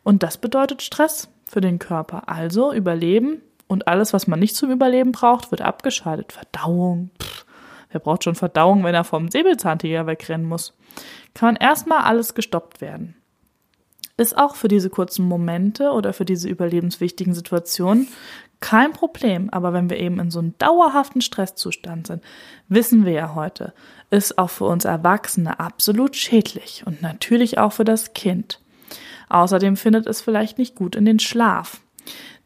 Und 0.02 0.24
das 0.24 0.38
bedeutet 0.38 0.82
Stress 0.82 1.30
für 1.46 1.62
den 1.62 1.78
Körper. 1.78 2.30
Also 2.30 2.74
Überleben 2.74 3.42
und 3.68 3.88
alles, 3.88 4.14
was 4.14 4.28
man 4.28 4.40
nicht 4.40 4.56
zum 4.56 4.72
Überleben 4.72 5.12
braucht, 5.12 5.52
wird 5.52 5.62
abgeschaltet. 5.62 6.32
Verdauung. 6.32 7.12
Pff, 7.22 7.43
wer 7.94 8.02
braucht 8.02 8.26
schon 8.26 8.36
Verdauung, 8.36 8.84
wenn 8.84 8.96
er 8.96 9.04
vom 9.04 9.30
Säbelzahntiger 9.30 10.06
wegrennen 10.08 10.46
muss? 10.46 10.74
kann 11.34 11.56
erstmal 11.56 12.04
alles 12.04 12.36
gestoppt 12.36 12.82
werden. 12.82 13.16
Ist 14.16 14.38
auch 14.38 14.56
für 14.56 14.68
diese 14.68 14.90
kurzen 14.90 15.28
Momente 15.28 15.92
oder 15.92 16.14
für 16.14 16.26
diese 16.26 16.48
überlebenswichtigen 16.48 17.34
Situationen 17.34 18.08
kein 18.60 18.94
Problem. 18.94 19.50
Aber 19.50 19.74
wenn 19.74 19.90
wir 19.90 19.98
eben 19.98 20.20
in 20.20 20.30
so 20.30 20.40
einem 20.40 20.56
dauerhaften 20.60 21.22
Stresszustand 21.22 22.08
sind, 22.08 22.24
wissen 22.68 23.06
wir 23.06 23.14
ja 23.14 23.36
heute, 23.36 23.74
ist 24.12 24.38
auch 24.38 24.52
für 24.52 24.66
uns 24.66 24.86
Erwachsene 24.86 25.60
absolut 25.60 26.16
schädlich 26.16 26.84
und 26.86 27.02
natürlich 27.02 27.58
auch 27.58 27.74
für 27.74 27.86
das 27.86 28.14
Kind. 28.14 28.60
Außerdem 29.30 29.78
findet 29.78 30.06
es 30.06 30.22
vielleicht 30.22 30.60
nicht 30.60 30.76
gut 30.76 30.96
in 30.96 31.06
den 31.06 31.20
Schlaf. 31.20 31.82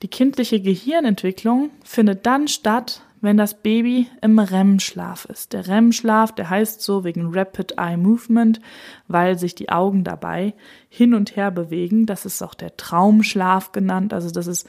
Die 0.01 0.07
kindliche 0.07 0.61
Gehirnentwicklung 0.61 1.71
findet 1.83 2.25
dann 2.25 2.47
statt, 2.47 3.01
wenn 3.21 3.37
das 3.37 3.61
Baby 3.61 4.07
im 4.21 4.39
REM-Schlaf 4.39 5.25
ist. 5.25 5.53
Der 5.53 5.67
REM-Schlaf, 5.67 6.33
der 6.33 6.49
heißt 6.49 6.81
so 6.81 7.03
wegen 7.03 7.33
Rapid 7.33 7.77
Eye 7.77 7.97
Movement, 7.97 8.59
weil 9.07 9.37
sich 9.37 9.55
die 9.55 9.69
Augen 9.69 10.03
dabei 10.03 10.53
hin 10.89 11.13
und 11.13 11.35
her 11.35 11.51
bewegen. 11.51 12.05
Das 12.05 12.25
ist 12.25 12.41
auch 12.41 12.53
der 12.53 12.77
Traumschlaf 12.77 13.71
genannt. 13.71 14.13
Also 14.13 14.29
das 14.31 14.47
ist 14.47 14.67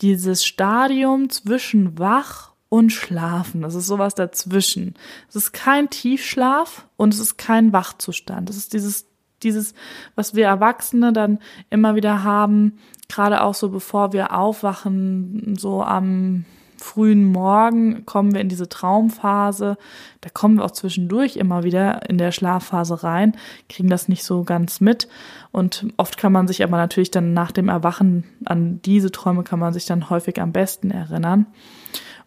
dieses 0.00 0.44
Stadium 0.44 1.30
zwischen 1.30 1.98
wach 1.98 2.52
und 2.68 2.90
schlafen. 2.90 3.62
Das 3.62 3.74
ist 3.74 3.86
sowas 3.86 4.14
dazwischen. 4.14 4.94
Es 5.28 5.36
ist 5.36 5.52
kein 5.52 5.90
Tiefschlaf 5.90 6.88
und 6.96 7.12
es 7.12 7.20
ist 7.20 7.36
kein 7.36 7.72
Wachzustand. 7.72 8.48
Das 8.48 8.56
ist 8.56 8.72
dieses 8.72 9.06
dieses, 9.42 9.74
was 10.14 10.34
wir 10.34 10.46
Erwachsene 10.46 11.12
dann 11.12 11.38
immer 11.68 11.94
wieder 11.96 12.22
haben, 12.22 12.78
gerade 13.08 13.42
auch 13.42 13.54
so 13.54 13.70
bevor 13.70 14.12
wir 14.12 14.36
aufwachen, 14.36 15.56
so 15.58 15.82
am 15.82 16.44
frühen 16.82 17.24
Morgen 17.24 18.04
kommen 18.06 18.34
wir 18.34 18.40
in 18.40 18.48
diese 18.48 18.68
Traumphase. 18.68 19.76
Da 20.20 20.30
kommen 20.30 20.56
wir 20.56 20.64
auch 20.64 20.72
zwischendurch 20.72 21.36
immer 21.36 21.64
wieder 21.64 22.08
in 22.08 22.18
der 22.18 22.32
Schlafphase 22.32 23.02
rein, 23.02 23.36
kriegen 23.68 23.88
das 23.88 24.08
nicht 24.08 24.24
so 24.24 24.44
ganz 24.44 24.80
mit. 24.80 25.08
Und 25.50 25.86
oft 25.96 26.18
kann 26.18 26.32
man 26.32 26.48
sich 26.48 26.62
aber 26.62 26.76
natürlich 26.76 27.10
dann 27.10 27.32
nach 27.32 27.52
dem 27.52 27.68
Erwachen 27.68 28.24
an 28.44 28.80
diese 28.84 29.10
Träume 29.10 29.42
kann 29.42 29.58
man 29.58 29.72
sich 29.72 29.86
dann 29.86 30.10
häufig 30.10 30.40
am 30.40 30.52
besten 30.52 30.90
erinnern. 30.90 31.46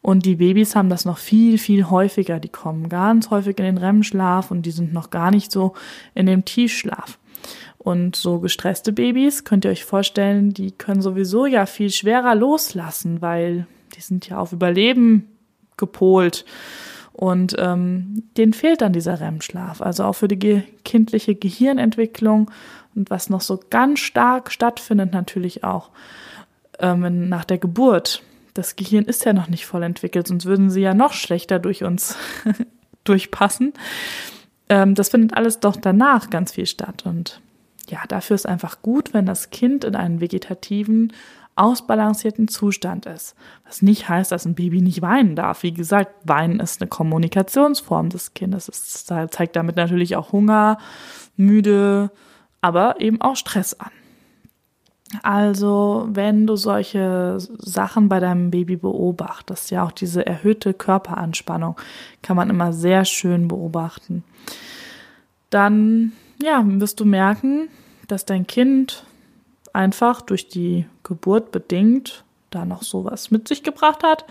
Und 0.01 0.25
die 0.25 0.35
Babys 0.35 0.75
haben 0.75 0.89
das 0.89 1.05
noch 1.05 1.17
viel, 1.17 1.57
viel 1.57 1.89
häufiger. 1.89 2.39
Die 2.39 2.49
kommen 2.49 2.89
ganz 2.89 3.31
häufig 3.31 3.57
in 3.57 3.65
den 3.65 3.77
REM-Schlaf 3.79 4.51
und 4.51 4.63
die 4.65 4.71
sind 4.71 4.93
noch 4.93 5.09
gar 5.09 5.31
nicht 5.31 5.51
so 5.51 5.73
in 6.13 6.27
dem 6.27 6.45
Tiefschlaf. 6.45 7.17
Und 7.79 8.15
so 8.15 8.39
gestresste 8.39 8.93
Babys, 8.93 9.43
könnt 9.43 9.65
ihr 9.65 9.71
euch 9.71 9.83
vorstellen, 9.83 10.51
die 10.51 10.71
können 10.71 11.01
sowieso 11.01 11.45
ja 11.45 11.65
viel 11.65 11.89
schwerer 11.89 12.35
loslassen, 12.35 13.21
weil 13.21 13.67
die 13.95 14.01
sind 14.01 14.27
ja 14.27 14.37
auf 14.37 14.51
Überleben 14.51 15.27
gepolt. 15.77 16.45
Und 17.13 17.55
ähm, 17.59 18.23
denen 18.35 18.53
fehlt 18.53 18.81
dann 18.81 18.91
dieser 18.91 19.21
REM-Schlaf. 19.21 19.81
Also 19.81 20.03
auch 20.03 20.13
für 20.13 20.27
die 20.27 20.37
ge 20.37 20.63
kindliche 20.83 21.33
Gehirnentwicklung 21.35 22.51
und 22.93 23.09
was 23.09 23.29
noch 23.29 23.41
so 23.41 23.59
ganz 23.69 23.99
stark 23.99 24.51
stattfindet 24.51 25.13
natürlich 25.13 25.63
auch 25.63 25.91
ähm, 26.79 27.29
nach 27.29 27.45
der 27.45 27.57
Geburt. 27.57 28.21
Das 28.53 28.75
Gehirn 28.75 29.05
ist 29.05 29.25
ja 29.25 29.33
noch 29.33 29.47
nicht 29.47 29.65
voll 29.65 29.83
entwickelt, 29.83 30.27
sonst 30.27 30.45
würden 30.45 30.69
sie 30.69 30.81
ja 30.81 30.93
noch 30.93 31.13
schlechter 31.13 31.59
durch 31.59 31.83
uns 31.83 32.17
durchpassen. 33.05 33.73
Ähm, 34.69 34.95
das 34.95 35.09
findet 35.09 35.37
alles 35.37 35.59
doch 35.59 35.75
danach 35.75 36.29
ganz 36.29 36.53
viel 36.53 36.65
statt. 36.65 37.05
Und 37.05 37.41
ja, 37.89 37.99
dafür 38.07 38.35
ist 38.35 38.45
einfach 38.45 38.81
gut, 38.81 39.13
wenn 39.13 39.25
das 39.25 39.51
Kind 39.51 39.83
in 39.83 39.95
einem 39.95 40.21
vegetativen, 40.21 41.13
ausbalancierten 41.55 42.47
Zustand 42.47 43.05
ist. 43.05 43.35
Was 43.65 43.81
nicht 43.81 44.09
heißt, 44.09 44.31
dass 44.31 44.45
ein 44.45 44.55
Baby 44.55 44.81
nicht 44.81 45.01
weinen 45.01 45.35
darf. 45.35 45.63
Wie 45.63 45.73
gesagt, 45.73 46.13
Weinen 46.23 46.59
ist 46.59 46.81
eine 46.81 46.89
Kommunikationsform 46.89 48.09
des 48.09 48.33
Kindes. 48.33 48.67
Es 48.67 49.05
zeigt 49.05 49.55
damit 49.55 49.75
natürlich 49.77 50.15
auch 50.15 50.31
Hunger, 50.31 50.77
müde, 51.37 52.11
aber 52.61 52.99
eben 52.99 53.21
auch 53.21 53.35
Stress 53.35 53.73
an. 53.79 53.91
Also, 55.21 56.07
wenn 56.09 56.47
du 56.47 56.55
solche 56.55 57.37
Sachen 57.39 58.09
bei 58.09 58.19
deinem 58.19 58.51
Baby 58.51 58.75
beobachtest, 58.75 59.71
ja 59.71 59.85
auch 59.85 59.91
diese 59.91 60.25
erhöhte 60.25 60.73
Körperanspannung 60.73 61.77
kann 62.21 62.35
man 62.35 62.49
immer 62.49 62.73
sehr 62.73 63.05
schön 63.05 63.47
beobachten, 63.47 64.23
dann 65.51 66.11
ja, 66.41 66.61
wirst 66.65 66.99
du 66.99 67.05
merken, 67.05 67.69
dass 68.07 68.25
dein 68.25 68.45
Kind 68.47 69.05
einfach 69.75 70.21
durch 70.21 70.47
die 70.47 70.85
Geburt 71.03 71.51
bedingt 71.51 72.23
da 72.49 72.65
noch 72.65 72.83
sowas 72.83 73.31
mit 73.31 73.47
sich 73.47 73.63
gebracht 73.63 74.03
hat. 74.03 74.25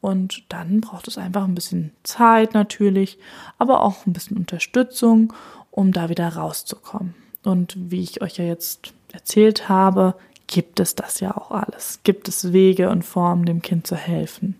Und 0.00 0.44
dann 0.48 0.80
braucht 0.80 1.08
es 1.08 1.18
einfach 1.18 1.44
ein 1.44 1.54
bisschen 1.54 1.92
Zeit 2.04 2.54
natürlich, 2.54 3.18
aber 3.58 3.82
auch 3.82 4.06
ein 4.06 4.12
bisschen 4.12 4.36
Unterstützung, 4.36 5.32
um 5.70 5.92
da 5.92 6.08
wieder 6.08 6.28
rauszukommen. 6.28 7.14
Und 7.42 7.74
wie 7.76 8.02
ich 8.02 8.22
euch 8.22 8.38
ja 8.38 8.44
jetzt 8.44 8.94
erzählt 9.12 9.68
habe, 9.68 10.14
gibt 10.46 10.80
es 10.80 10.94
das 10.94 11.20
ja 11.20 11.36
auch 11.36 11.50
alles. 11.50 12.00
Gibt 12.02 12.28
es 12.28 12.52
Wege 12.52 12.88
und 12.90 13.04
Formen, 13.04 13.44
dem 13.44 13.62
Kind 13.62 13.86
zu 13.86 13.94
helfen, 13.94 14.58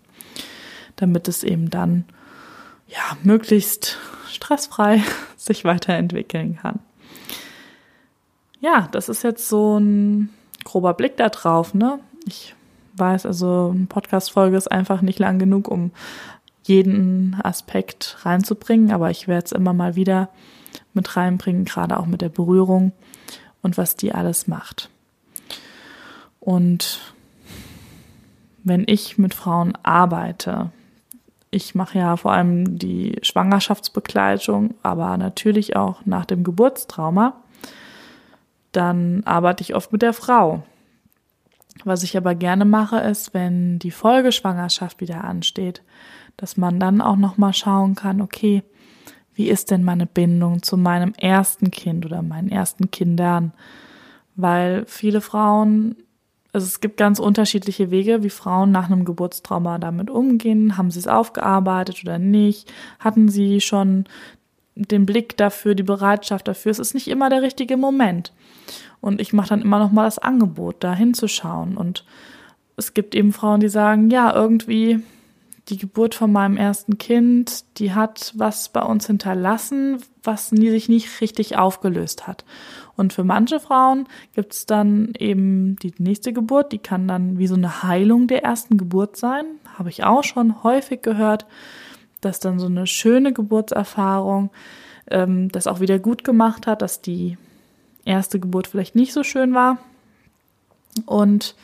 damit 0.95 1.27
es 1.27 1.43
eben 1.43 1.69
dann 1.69 2.05
ja 2.87 3.17
möglichst 3.23 3.97
stressfrei 4.29 5.03
sich 5.37 5.65
weiterentwickeln 5.65 6.57
kann. 6.57 6.79
Ja, 8.61 8.87
das 8.91 9.09
ist 9.09 9.23
jetzt 9.23 9.49
so 9.49 9.79
ein 9.79 10.29
grober 10.63 10.93
Blick 10.93 11.17
da 11.17 11.29
drauf, 11.29 11.73
ne? 11.73 11.99
Ich 12.25 12.55
weiß, 12.93 13.25
also 13.25 13.73
eine 13.75 13.87
Podcast-Folge 13.87 14.55
ist 14.55 14.71
einfach 14.71 15.01
nicht 15.01 15.17
lang 15.17 15.39
genug, 15.39 15.67
um 15.67 15.89
jeden 16.63 17.35
Aspekt 17.43 18.17
reinzubringen, 18.21 18.91
aber 18.91 19.09
ich 19.09 19.27
werde 19.27 19.45
es 19.45 19.51
immer 19.51 19.73
mal 19.73 19.95
wieder 19.95 20.29
mit 20.93 21.17
reinbringen, 21.17 21.65
gerade 21.65 21.97
auch 21.97 22.05
mit 22.05 22.21
der 22.21 22.29
Berührung 22.29 22.91
und 23.63 23.79
was 23.79 23.95
die 23.95 24.13
alles 24.13 24.47
macht. 24.47 24.89
Und 26.39 26.99
wenn 28.63 28.83
ich 28.85 29.17
mit 29.17 29.33
Frauen 29.33 29.75
arbeite, 29.81 30.71
ich 31.49 31.73
mache 31.73 31.97
ja 31.97 32.15
vor 32.15 32.33
allem 32.33 32.77
die 32.77 33.17
Schwangerschaftsbegleitung, 33.23 34.75
aber 34.83 35.17
natürlich 35.17 35.75
auch 35.75 36.05
nach 36.05 36.25
dem 36.25 36.43
Geburtstrauma, 36.43 37.40
dann 38.71 39.23
arbeite 39.25 39.61
ich 39.63 39.75
oft 39.75 39.91
mit 39.91 40.01
der 40.01 40.13
Frau. 40.13 40.63
Was 41.83 42.03
ich 42.03 42.17
aber 42.17 42.35
gerne 42.35 42.65
mache, 42.65 42.97
ist, 42.97 43.33
wenn 43.33 43.79
die 43.79 43.91
Folgeschwangerschaft 43.91 45.01
wieder 45.01 45.23
ansteht, 45.23 45.83
dass 46.37 46.57
man 46.57 46.79
dann 46.79 47.01
auch 47.01 47.15
noch 47.15 47.37
mal 47.37 47.53
schauen 47.53 47.95
kann, 47.95 48.21
okay, 48.21 48.63
wie 49.33 49.49
ist 49.49 49.71
denn 49.71 49.83
meine 49.83 50.05
Bindung 50.05 50.61
zu 50.61 50.77
meinem 50.77 51.13
ersten 51.13 51.71
Kind 51.71 52.05
oder 52.05 52.21
meinen 52.21 52.49
ersten 52.49 52.91
Kindern? 52.91 53.53
Weil 54.35 54.85
viele 54.85 55.21
Frauen, 55.21 55.95
also 56.53 56.65
es 56.65 56.81
gibt 56.81 56.97
ganz 56.97 57.19
unterschiedliche 57.19 57.91
Wege, 57.91 58.23
wie 58.23 58.29
Frauen 58.29 58.71
nach 58.71 58.89
einem 58.89 59.05
Geburtstrauma 59.05 59.77
damit 59.79 60.09
umgehen. 60.09 60.77
Haben 60.77 60.91
sie 60.91 60.99
es 60.99 61.07
aufgearbeitet 61.07 62.01
oder 62.03 62.19
nicht? 62.19 62.71
Hatten 62.99 63.29
sie 63.29 63.61
schon 63.61 64.05
den 64.75 65.05
Blick 65.05 65.37
dafür, 65.37 65.75
die 65.75 65.83
Bereitschaft 65.83 66.47
dafür? 66.47 66.71
Es 66.71 66.79
ist 66.79 66.93
nicht 66.93 67.07
immer 67.07 67.29
der 67.29 67.41
richtige 67.41 67.77
Moment. 67.77 68.33
Und 68.99 69.19
ich 69.19 69.33
mache 69.33 69.49
dann 69.49 69.61
immer 69.61 69.79
noch 69.79 69.91
mal 69.91 70.05
das 70.05 70.19
Angebot, 70.19 70.83
da 70.83 70.93
hinzuschauen. 70.93 71.77
Und 71.77 72.05
es 72.77 72.93
gibt 72.93 73.15
eben 73.15 73.33
Frauen, 73.33 73.59
die 73.59 73.69
sagen, 73.69 74.09
ja, 74.09 74.33
irgendwie 74.33 75.01
die 75.69 75.77
Geburt 75.77 76.15
von 76.15 76.31
meinem 76.31 76.57
ersten 76.57 76.97
Kind, 76.97 77.63
die 77.77 77.93
hat 77.93 78.33
was 78.35 78.69
bei 78.69 78.81
uns 78.81 79.07
hinterlassen, 79.07 80.01
was 80.23 80.49
sich 80.49 80.89
nicht 80.89 81.21
richtig 81.21 81.57
aufgelöst 81.57 82.27
hat. 82.27 82.45
Und 82.97 83.13
für 83.13 83.23
manche 83.23 83.59
Frauen 83.59 84.07
gibt 84.33 84.53
es 84.53 84.65
dann 84.65 85.13
eben 85.17 85.77
die 85.77 85.93
nächste 85.97 86.33
Geburt, 86.33 86.71
die 86.71 86.77
kann 86.79 87.07
dann 87.07 87.37
wie 87.37 87.47
so 87.47 87.55
eine 87.55 87.83
Heilung 87.83 88.27
der 88.27 88.43
ersten 88.43 88.77
Geburt 88.77 89.17
sein. 89.17 89.45
Habe 89.77 89.89
ich 89.89 90.03
auch 90.03 90.23
schon 90.23 90.63
häufig 90.63 91.01
gehört, 91.01 91.45
dass 92.21 92.39
dann 92.39 92.59
so 92.59 92.67
eine 92.67 92.87
schöne 92.87 93.33
Geburtserfahrung 93.33 94.49
ähm, 95.09 95.49
das 95.51 95.67
auch 95.67 95.79
wieder 95.79 95.99
gut 95.99 96.23
gemacht 96.23 96.67
hat, 96.67 96.81
dass 96.81 97.01
die 97.01 97.37
erste 98.05 98.39
Geburt 98.39 98.67
vielleicht 98.67 98.95
nicht 98.95 99.13
so 99.13 99.23
schön 99.23 99.53
war. 99.53 99.77
Und 101.05 101.55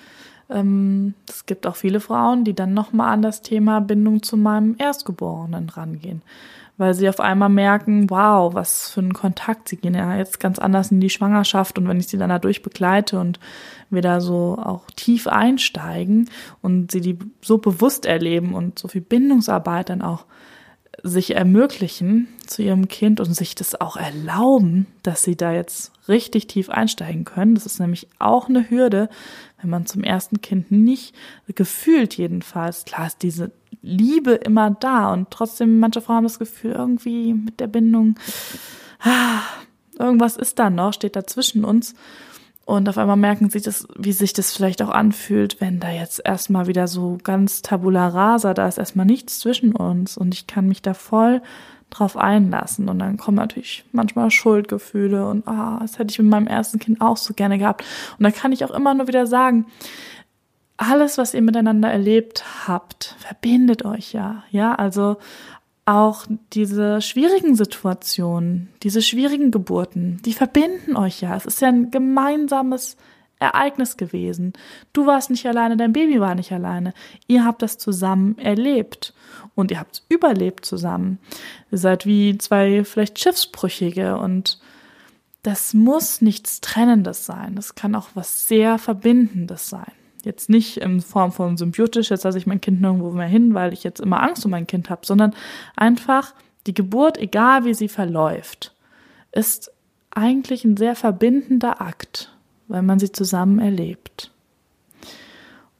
ähm, 0.49 1.13
es 1.27 1.45
gibt 1.45 1.67
auch 1.67 1.75
viele 1.75 1.99
Frauen, 1.99 2.43
die 2.43 2.53
dann 2.53 2.73
nochmal 2.73 3.13
an 3.13 3.21
das 3.21 3.41
Thema 3.41 3.81
Bindung 3.81 4.23
zu 4.23 4.37
meinem 4.37 4.75
Erstgeborenen 4.77 5.69
rangehen, 5.69 6.21
weil 6.77 6.93
sie 6.93 7.09
auf 7.09 7.19
einmal 7.19 7.49
merken, 7.49 8.09
wow, 8.09 8.53
was 8.53 8.89
für 8.89 9.01
ein 9.01 9.13
Kontakt. 9.13 9.67
Sie 9.67 9.77
gehen 9.77 9.95
ja 9.95 10.15
jetzt 10.15 10.39
ganz 10.39 10.59
anders 10.59 10.91
in 10.91 10.99
die 10.99 11.09
Schwangerschaft 11.09 11.77
und 11.77 11.87
wenn 11.87 11.99
ich 11.99 12.07
sie 12.07 12.17
dann 12.17 12.29
dadurch 12.29 12.61
begleite 12.61 13.19
und 13.19 13.39
wir 13.89 14.01
da 14.01 14.21
so 14.21 14.57
auch 14.61 14.85
tief 14.95 15.27
einsteigen 15.27 16.29
und 16.61 16.91
sie 16.91 17.01
die 17.01 17.17
so 17.41 17.57
bewusst 17.57 18.05
erleben 18.05 18.53
und 18.53 18.77
so 18.77 18.87
viel 18.87 19.01
Bindungsarbeit 19.01 19.89
dann 19.89 20.01
auch 20.01 20.25
sich 21.03 21.35
ermöglichen 21.35 22.27
zu 22.45 22.63
ihrem 22.63 22.87
Kind 22.87 23.19
und 23.19 23.33
sich 23.33 23.55
das 23.55 23.79
auch 23.79 23.97
erlauben, 23.97 24.87
dass 25.03 25.23
sie 25.23 25.35
da 25.35 25.51
jetzt 25.51 25.91
richtig 26.07 26.47
tief 26.47 26.69
einsteigen 26.69 27.25
können. 27.25 27.55
Das 27.55 27.65
ist 27.65 27.79
nämlich 27.79 28.07
auch 28.19 28.49
eine 28.49 28.69
Hürde, 28.69 29.09
wenn 29.61 29.69
man 29.69 29.85
zum 29.85 30.03
ersten 30.03 30.41
Kind 30.41 30.71
nicht 30.71 31.15
gefühlt 31.47 32.15
jedenfalls, 32.17 32.85
klar 32.85 33.07
ist 33.07 33.23
diese 33.23 33.51
Liebe 33.81 34.31
immer 34.31 34.71
da 34.71 35.11
und 35.13 35.31
trotzdem 35.31 35.79
manche 35.79 36.01
Frauen 36.01 36.17
haben 36.17 36.23
das 36.23 36.39
Gefühl 36.39 36.71
irgendwie 36.71 37.33
mit 37.33 37.59
der 37.59 37.67
Bindung, 37.67 38.15
ah, 38.99 39.41
irgendwas 39.97 40.37
ist 40.37 40.59
da 40.59 40.69
noch, 40.69 40.93
steht 40.93 41.15
da 41.15 41.25
zwischen 41.25 41.65
uns. 41.65 41.95
Und 42.65 42.89
auf 42.89 42.97
einmal 42.97 43.15
merken 43.15 43.49
sie 43.49 43.61
das, 43.61 43.87
wie 43.97 44.11
sich 44.11 44.33
das 44.33 44.53
vielleicht 44.53 44.81
auch 44.81 44.89
anfühlt, 44.89 45.61
wenn 45.61 45.79
da 45.79 45.89
jetzt 45.89 46.21
erstmal 46.25 46.67
wieder 46.67 46.89
so 46.89 47.17
ganz 47.23 47.61
tabula 47.61 48.09
rasa, 48.09 48.53
da 48.53 48.67
ist 48.67 48.77
erstmal 48.77 49.05
nichts 49.05 49.39
zwischen 49.39 49.73
uns 49.73 50.17
und 50.17 50.33
ich 50.33 50.47
kann 50.47 50.67
mich 50.67 50.81
da 50.81 50.93
voll 50.93 51.41
drauf 51.89 52.17
einlassen. 52.17 52.89
Und 52.89 52.99
dann 52.99 53.17
kommen 53.17 53.37
natürlich 53.37 53.85
manchmal 53.91 54.31
Schuldgefühle 54.31 55.27
und 55.27 55.47
ah, 55.47 55.79
das 55.81 55.99
hätte 55.99 56.11
ich 56.11 56.19
mit 56.19 56.29
meinem 56.29 56.47
ersten 56.47 56.79
Kind 56.79 57.01
auch 57.01 57.17
so 57.17 57.33
gerne 57.33 57.57
gehabt. 57.57 57.83
Und 58.17 58.23
da 58.23 58.31
kann 58.31 58.51
ich 58.51 58.65
auch 58.65 58.71
immer 58.71 58.93
nur 58.93 59.07
wieder 59.07 59.27
sagen, 59.27 59.65
alles, 60.77 61.17
was 61.17 61.33
ihr 61.33 61.41
miteinander 61.41 61.91
erlebt 61.91 62.43
habt, 62.67 63.15
verbindet 63.19 63.83
euch 63.83 64.13
ja. 64.13 64.43
Ja, 64.51 64.75
also 64.75 65.17
auch 65.85 66.25
diese 66.53 67.01
schwierigen 67.01 67.55
Situationen, 67.55 68.69
diese 68.83 69.01
schwierigen 69.01 69.51
Geburten, 69.51 70.21
die 70.25 70.33
verbinden 70.33 70.97
euch 70.97 71.21
ja. 71.21 71.35
Es 71.35 71.45
ist 71.45 71.61
ja 71.61 71.69
ein 71.69 71.91
gemeinsames 71.91 72.97
Ereignis 73.39 73.97
gewesen. 73.97 74.53
Du 74.93 75.05
warst 75.05 75.29
nicht 75.29 75.45
alleine, 75.45 75.77
dein 75.77 75.93
Baby 75.93 76.19
war 76.19 76.35
nicht 76.35 76.51
alleine. 76.51 76.93
Ihr 77.27 77.45
habt 77.45 77.61
das 77.61 77.77
zusammen 77.77 78.37
erlebt 78.37 79.13
und 79.55 79.71
ihr 79.71 79.79
habt 79.79 80.03
überlebt 80.09 80.65
zusammen. 80.65 81.19
Ihr 81.71 81.77
seid 81.77 82.05
wie 82.05 82.37
zwei 82.37 82.83
vielleicht 82.83 83.19
Schiffsbrüchige 83.19 84.17
und 84.17 84.59
das 85.43 85.73
muss 85.73 86.21
nichts 86.21 86.61
Trennendes 86.61 87.25
sein. 87.25 87.55
Das 87.55 87.75
kann 87.75 87.95
auch 87.95 88.09
was 88.15 88.47
sehr 88.47 88.77
Verbindendes 88.79 89.69
sein. 89.69 89.91
Jetzt 90.23 90.49
nicht 90.49 90.77
in 90.77 90.99
Form 90.99 91.31
von 91.31 91.55
symbiotisch, 91.57 92.09
jetzt 92.09 92.23
lasse 92.23 92.37
ich 92.37 92.47
mein 92.47 92.59
Kind 92.59 92.81
nirgendwo 92.81 93.11
mehr 93.11 93.27
hin, 93.27 93.53
weil 93.53 93.71
ich 93.71 93.83
jetzt 93.83 94.01
immer 94.01 94.21
Angst 94.21 94.43
um 94.43 94.51
mein 94.51 94.67
Kind 94.67 94.89
habe, 94.89 95.05
sondern 95.05 95.33
einfach 95.75 96.33
die 96.65 96.73
Geburt, 96.73 97.17
egal 97.17 97.63
wie 97.63 97.73
sie 97.73 97.87
verläuft, 97.87 98.75
ist 99.31 99.71
eigentlich 100.11 100.65
ein 100.65 100.75
sehr 100.75 100.95
verbindender 100.95 101.79
Akt, 101.79 102.35
weil 102.67 102.81
man 102.81 102.99
sie 102.99 103.11
zusammen 103.11 103.59
erlebt. 103.59 104.31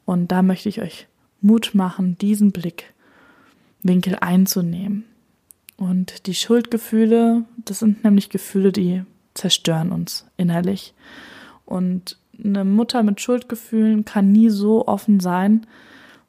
Und 0.06 0.32
da 0.32 0.42
möchte 0.42 0.70
ich 0.70 0.82
euch 0.82 1.08
Mut 1.42 1.72
machen, 1.74 2.18
diesen 2.18 2.52
Blickwinkel 2.52 4.18
einzunehmen. 4.20 5.06
Und 5.76 6.26
die 6.26 6.34
Schuldgefühle, 6.34 7.44
das 7.66 7.80
sind 7.80 8.04
nämlich 8.04 8.30
Gefühle, 8.30 8.72
die 8.72 9.04
zerstören 9.34 9.92
uns 9.92 10.26
innerlich. 10.38 10.94
Und 11.66 12.18
eine 12.44 12.66
Mutter 12.66 13.04
mit 13.04 13.22
Schuldgefühlen 13.22 14.06
kann 14.06 14.32
nie 14.32 14.50
so 14.50 14.88
offen 14.88 15.20
sein 15.20 15.68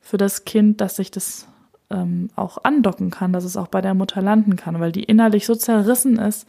für 0.00 0.16
das 0.16 0.44
Kind, 0.44 0.80
dass 0.80 0.96
sich 0.96 1.10
das 1.10 1.48
ähm, 1.90 2.28
auch 2.36 2.58
andocken 2.64 3.10
kann, 3.10 3.32
dass 3.32 3.44
es 3.44 3.56
auch 3.56 3.68
bei 3.68 3.80
der 3.80 3.94
Mutter 3.94 4.20
landen 4.20 4.56
kann, 4.56 4.80
weil 4.80 4.92
die 4.92 5.04
innerlich 5.04 5.46
so 5.46 5.54
zerrissen 5.54 6.18
ist, 6.18 6.46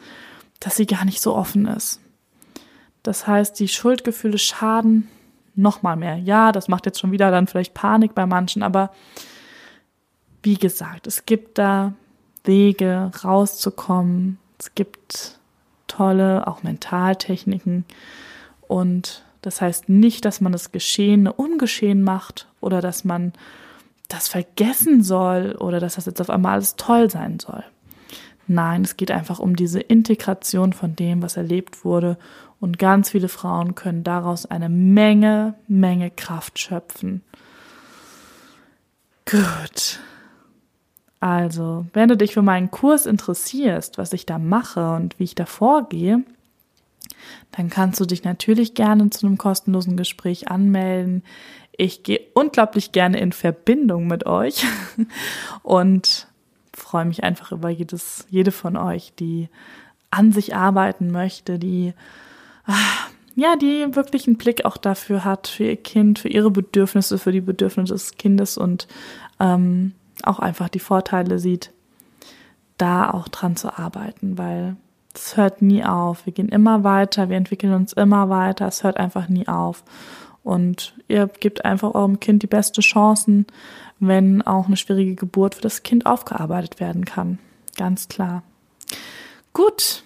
dass 0.59 0.75
sie 0.75 0.85
gar 0.85 1.05
nicht 1.05 1.21
so 1.21 1.35
offen 1.35 1.65
ist. 1.65 2.01
Das 3.03 3.27
heißt, 3.27 3.59
die 3.59 3.67
Schuldgefühle 3.67 4.37
schaden 4.37 5.07
noch 5.55 5.81
mal 5.81 5.95
mehr. 5.95 6.17
Ja, 6.17 6.51
das 6.51 6.67
macht 6.67 6.85
jetzt 6.85 6.99
schon 6.99 7.11
wieder 7.11 7.31
dann 7.31 7.47
vielleicht 7.47 7.73
Panik 7.73 8.15
bei 8.15 8.25
manchen, 8.25 8.63
aber 8.63 8.91
wie 10.41 10.55
gesagt, 10.55 11.07
es 11.07 11.25
gibt 11.25 11.57
da 11.57 11.93
Wege 12.43 13.11
rauszukommen. 13.23 14.39
Es 14.57 14.73
gibt 14.73 15.39
tolle, 15.87 16.47
auch 16.47 16.63
Mentaltechniken 16.63 17.85
und 18.67 19.23
das 19.41 19.61
heißt 19.61 19.89
nicht, 19.89 20.25
dass 20.25 20.41
man 20.41 20.51
das 20.51 20.71
Geschehene 20.71 21.31
ungeschehen 21.33 22.03
macht 22.03 22.47
oder 22.59 22.81
dass 22.81 23.03
man 23.03 23.33
das 24.09 24.27
vergessen 24.27 25.03
soll 25.03 25.55
oder 25.59 25.79
dass 25.79 25.95
das 25.95 26.05
jetzt 26.05 26.19
auf 26.19 26.29
einmal 26.29 26.53
alles 26.53 26.75
toll 26.75 27.09
sein 27.09 27.39
soll. 27.39 27.63
Nein, 28.49 28.81
es 28.81 28.97
geht 28.97 29.11
einfach 29.11 29.37
um 29.37 29.55
diese 29.55 29.79
Integration 29.79 30.73
von 30.73 30.95
dem, 30.95 31.21
was 31.21 31.37
erlebt 31.37 31.85
wurde. 31.85 32.17
Und 32.59 32.79
ganz 32.79 33.11
viele 33.11 33.29
Frauen 33.29 33.75
können 33.75 34.03
daraus 34.03 34.47
eine 34.47 34.69
Menge, 34.69 35.53
Menge 35.67 36.09
Kraft 36.09 36.57
schöpfen. 36.57 37.21
Gut. 39.29 39.99
Also, 41.19 41.85
wenn 41.93 42.09
du 42.09 42.17
dich 42.17 42.33
für 42.33 42.41
meinen 42.41 42.71
Kurs 42.71 43.05
interessierst, 43.05 43.99
was 43.99 44.13
ich 44.13 44.25
da 44.25 44.39
mache 44.39 44.95
und 44.95 45.19
wie 45.19 45.25
ich 45.25 45.35
da 45.35 45.45
vorgehe, 45.45 46.23
dann 47.51 47.69
kannst 47.69 47.99
du 47.99 48.05
dich 48.05 48.23
natürlich 48.23 48.73
gerne 48.73 49.11
zu 49.11 49.27
einem 49.27 49.37
kostenlosen 49.37 49.95
Gespräch 49.95 50.47
anmelden. 50.47 51.23
Ich 51.77 52.01
gehe 52.01 52.21
unglaublich 52.33 52.93
gerne 52.93 53.19
in 53.19 53.31
Verbindung 53.31 54.07
mit 54.07 54.25
euch 54.25 54.65
und 55.61 56.28
freue 56.89 57.05
mich 57.05 57.23
einfach 57.23 57.51
über 57.51 57.69
jedes, 57.69 58.25
jede 58.29 58.51
von 58.51 58.75
euch, 58.75 59.13
die 59.19 59.47
an 60.09 60.31
sich 60.31 60.55
arbeiten 60.55 61.11
möchte, 61.11 61.59
die 61.59 61.93
ah, 62.65 62.73
ja, 63.35 63.55
die 63.55 63.95
wirklich 63.95 64.25
einen 64.25 64.37
Blick 64.37 64.65
auch 64.65 64.75
dafür 64.75 65.23
hat, 65.23 65.47
für 65.47 65.65
ihr 65.65 65.77
Kind, 65.77 66.17
für 66.17 66.29
ihre 66.29 66.49
Bedürfnisse, 66.49 67.19
für 67.19 67.31
die 67.31 67.41
Bedürfnisse 67.41 67.93
des 67.93 68.17
Kindes 68.17 68.57
und 68.57 68.87
ähm, 69.39 69.93
auch 70.23 70.39
einfach 70.39 70.67
die 70.67 70.79
Vorteile 70.79 71.37
sieht, 71.37 71.71
da 72.77 73.11
auch 73.11 73.27
dran 73.27 73.55
zu 73.55 73.77
arbeiten, 73.77 74.39
weil 74.39 74.75
es 75.13 75.37
hört 75.37 75.61
nie 75.61 75.83
auf. 75.83 76.25
Wir 76.25 76.33
gehen 76.33 76.49
immer 76.49 76.83
weiter, 76.83 77.29
wir 77.29 77.37
entwickeln 77.37 77.73
uns 77.73 77.93
immer 77.93 78.29
weiter, 78.29 78.67
es 78.67 78.83
hört 78.83 78.97
einfach 78.97 79.29
nie 79.29 79.47
auf. 79.47 79.83
Und 80.43 80.95
ihr 81.07 81.27
gebt 81.27 81.65
einfach 81.65 81.93
eurem 81.93 82.19
Kind 82.19 82.43
die 82.43 82.47
beste 82.47 82.81
Chancen, 82.81 83.45
wenn 83.99 84.41
auch 84.41 84.67
eine 84.67 84.77
schwierige 84.77 85.15
Geburt 85.15 85.55
für 85.55 85.61
das 85.61 85.83
Kind 85.83 86.05
aufgearbeitet 86.05 86.79
werden 86.79 87.05
kann. 87.05 87.39
Ganz 87.75 88.07
klar. 88.07 88.43
Gut, 89.53 90.03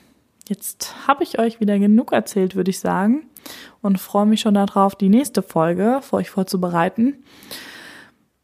jetzt 0.47 0.95
habe 1.07 1.23
ich 1.23 1.39
euch 1.39 1.59
wieder 1.59 1.77
genug 1.79 2.11
erzählt, 2.11 2.55
würde 2.55 2.71
ich 2.71 2.79
sagen, 2.79 3.25
und 3.81 3.99
freue 3.99 4.25
mich 4.25 4.41
schon 4.41 4.55
darauf, 4.55 4.95
die 4.95 5.09
nächste 5.09 5.41
Folge 5.41 5.99
für 6.01 6.17
euch 6.17 6.29
vorzubereiten. 6.29 7.23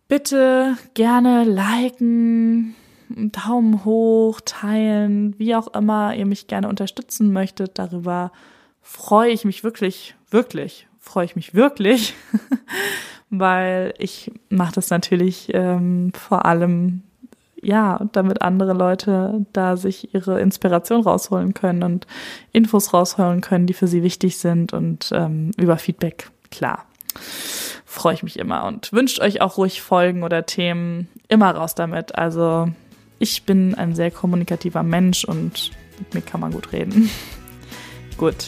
Bitte 0.08 0.76
gerne 0.94 1.44
liken, 1.44 2.76
Daumen 3.10 3.86
hoch, 3.86 4.42
teilen, 4.44 5.38
wie 5.40 5.56
auch 5.56 5.68
immer 5.74 6.16
ihr 6.16 6.26
mich 6.26 6.48
gerne 6.48 6.68
unterstützen 6.68 7.32
möchtet. 7.32 7.80
Darüber 7.80 8.32
freue 8.82 9.32
ich 9.32 9.46
mich 9.46 9.64
wirklich, 9.64 10.16
wirklich, 10.30 10.88
freue 11.10 11.26
ich 11.26 11.36
mich 11.36 11.56
wirklich, 11.56 12.14
weil 13.30 13.94
ich 13.98 14.32
mache 14.50 14.74
das 14.74 14.90
natürlich 14.92 15.50
ähm, 15.54 16.12
vor 16.14 16.46
allem 16.46 17.02
ja, 17.62 18.08
damit 18.14 18.42
andere 18.42 18.74
Leute 18.74 19.46
da 19.52 19.76
sich 19.76 20.14
ihre 20.14 20.40
Inspiration 20.40 21.02
rausholen 21.02 21.54
können 21.54 21.84
und 21.84 22.08
Infos 22.54 22.94
rausholen 22.94 23.42
können, 23.42 23.68
die 23.68 23.74
für 23.74 23.88
sie 23.88 24.02
wichtig 24.02 24.38
sind 24.38 24.72
und 24.72 25.10
ähm, 25.12 25.52
über 25.58 25.78
Feedback, 25.78 26.30
klar. 26.52 26.86
Freue 27.86 28.14
ich 28.14 28.24
mich 28.24 28.40
immer 28.40 28.66
und 28.66 28.94
wünscht 28.94 29.20
euch 29.20 29.42
auch 29.42 29.58
ruhig 29.58 29.82
Folgen 29.82 30.24
oder 30.24 30.46
Themen 30.46 31.10
immer 31.28 31.52
raus 31.52 31.76
damit. 31.76 32.16
Also 32.16 32.70
ich 33.18 33.44
bin 33.44 33.76
ein 33.76 33.96
sehr 33.96 34.12
kommunikativer 34.12 34.84
Mensch 34.84 35.26
und 35.26 35.72
mit 35.98 36.14
mir 36.14 36.22
kann 36.22 36.40
man 36.40 36.52
gut 36.52 36.72
reden. 36.72 37.10
gut. 38.18 38.48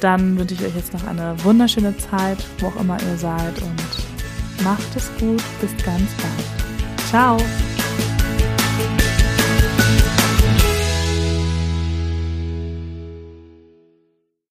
Dann 0.00 0.38
wünsche 0.38 0.54
ich 0.54 0.64
euch 0.64 0.76
jetzt 0.76 0.92
noch 0.92 1.06
eine 1.06 1.34
wunderschöne 1.44 1.96
Zeit, 1.96 2.38
wo 2.58 2.66
auch 2.68 2.76
immer 2.76 2.98
ihr 3.02 3.16
seid 3.16 3.60
und 3.62 4.64
macht 4.64 4.94
es 4.94 5.10
gut. 5.18 5.42
Bis 5.60 5.84
ganz 5.84 6.10
bald. 6.14 7.08
Ciao. 7.08 7.75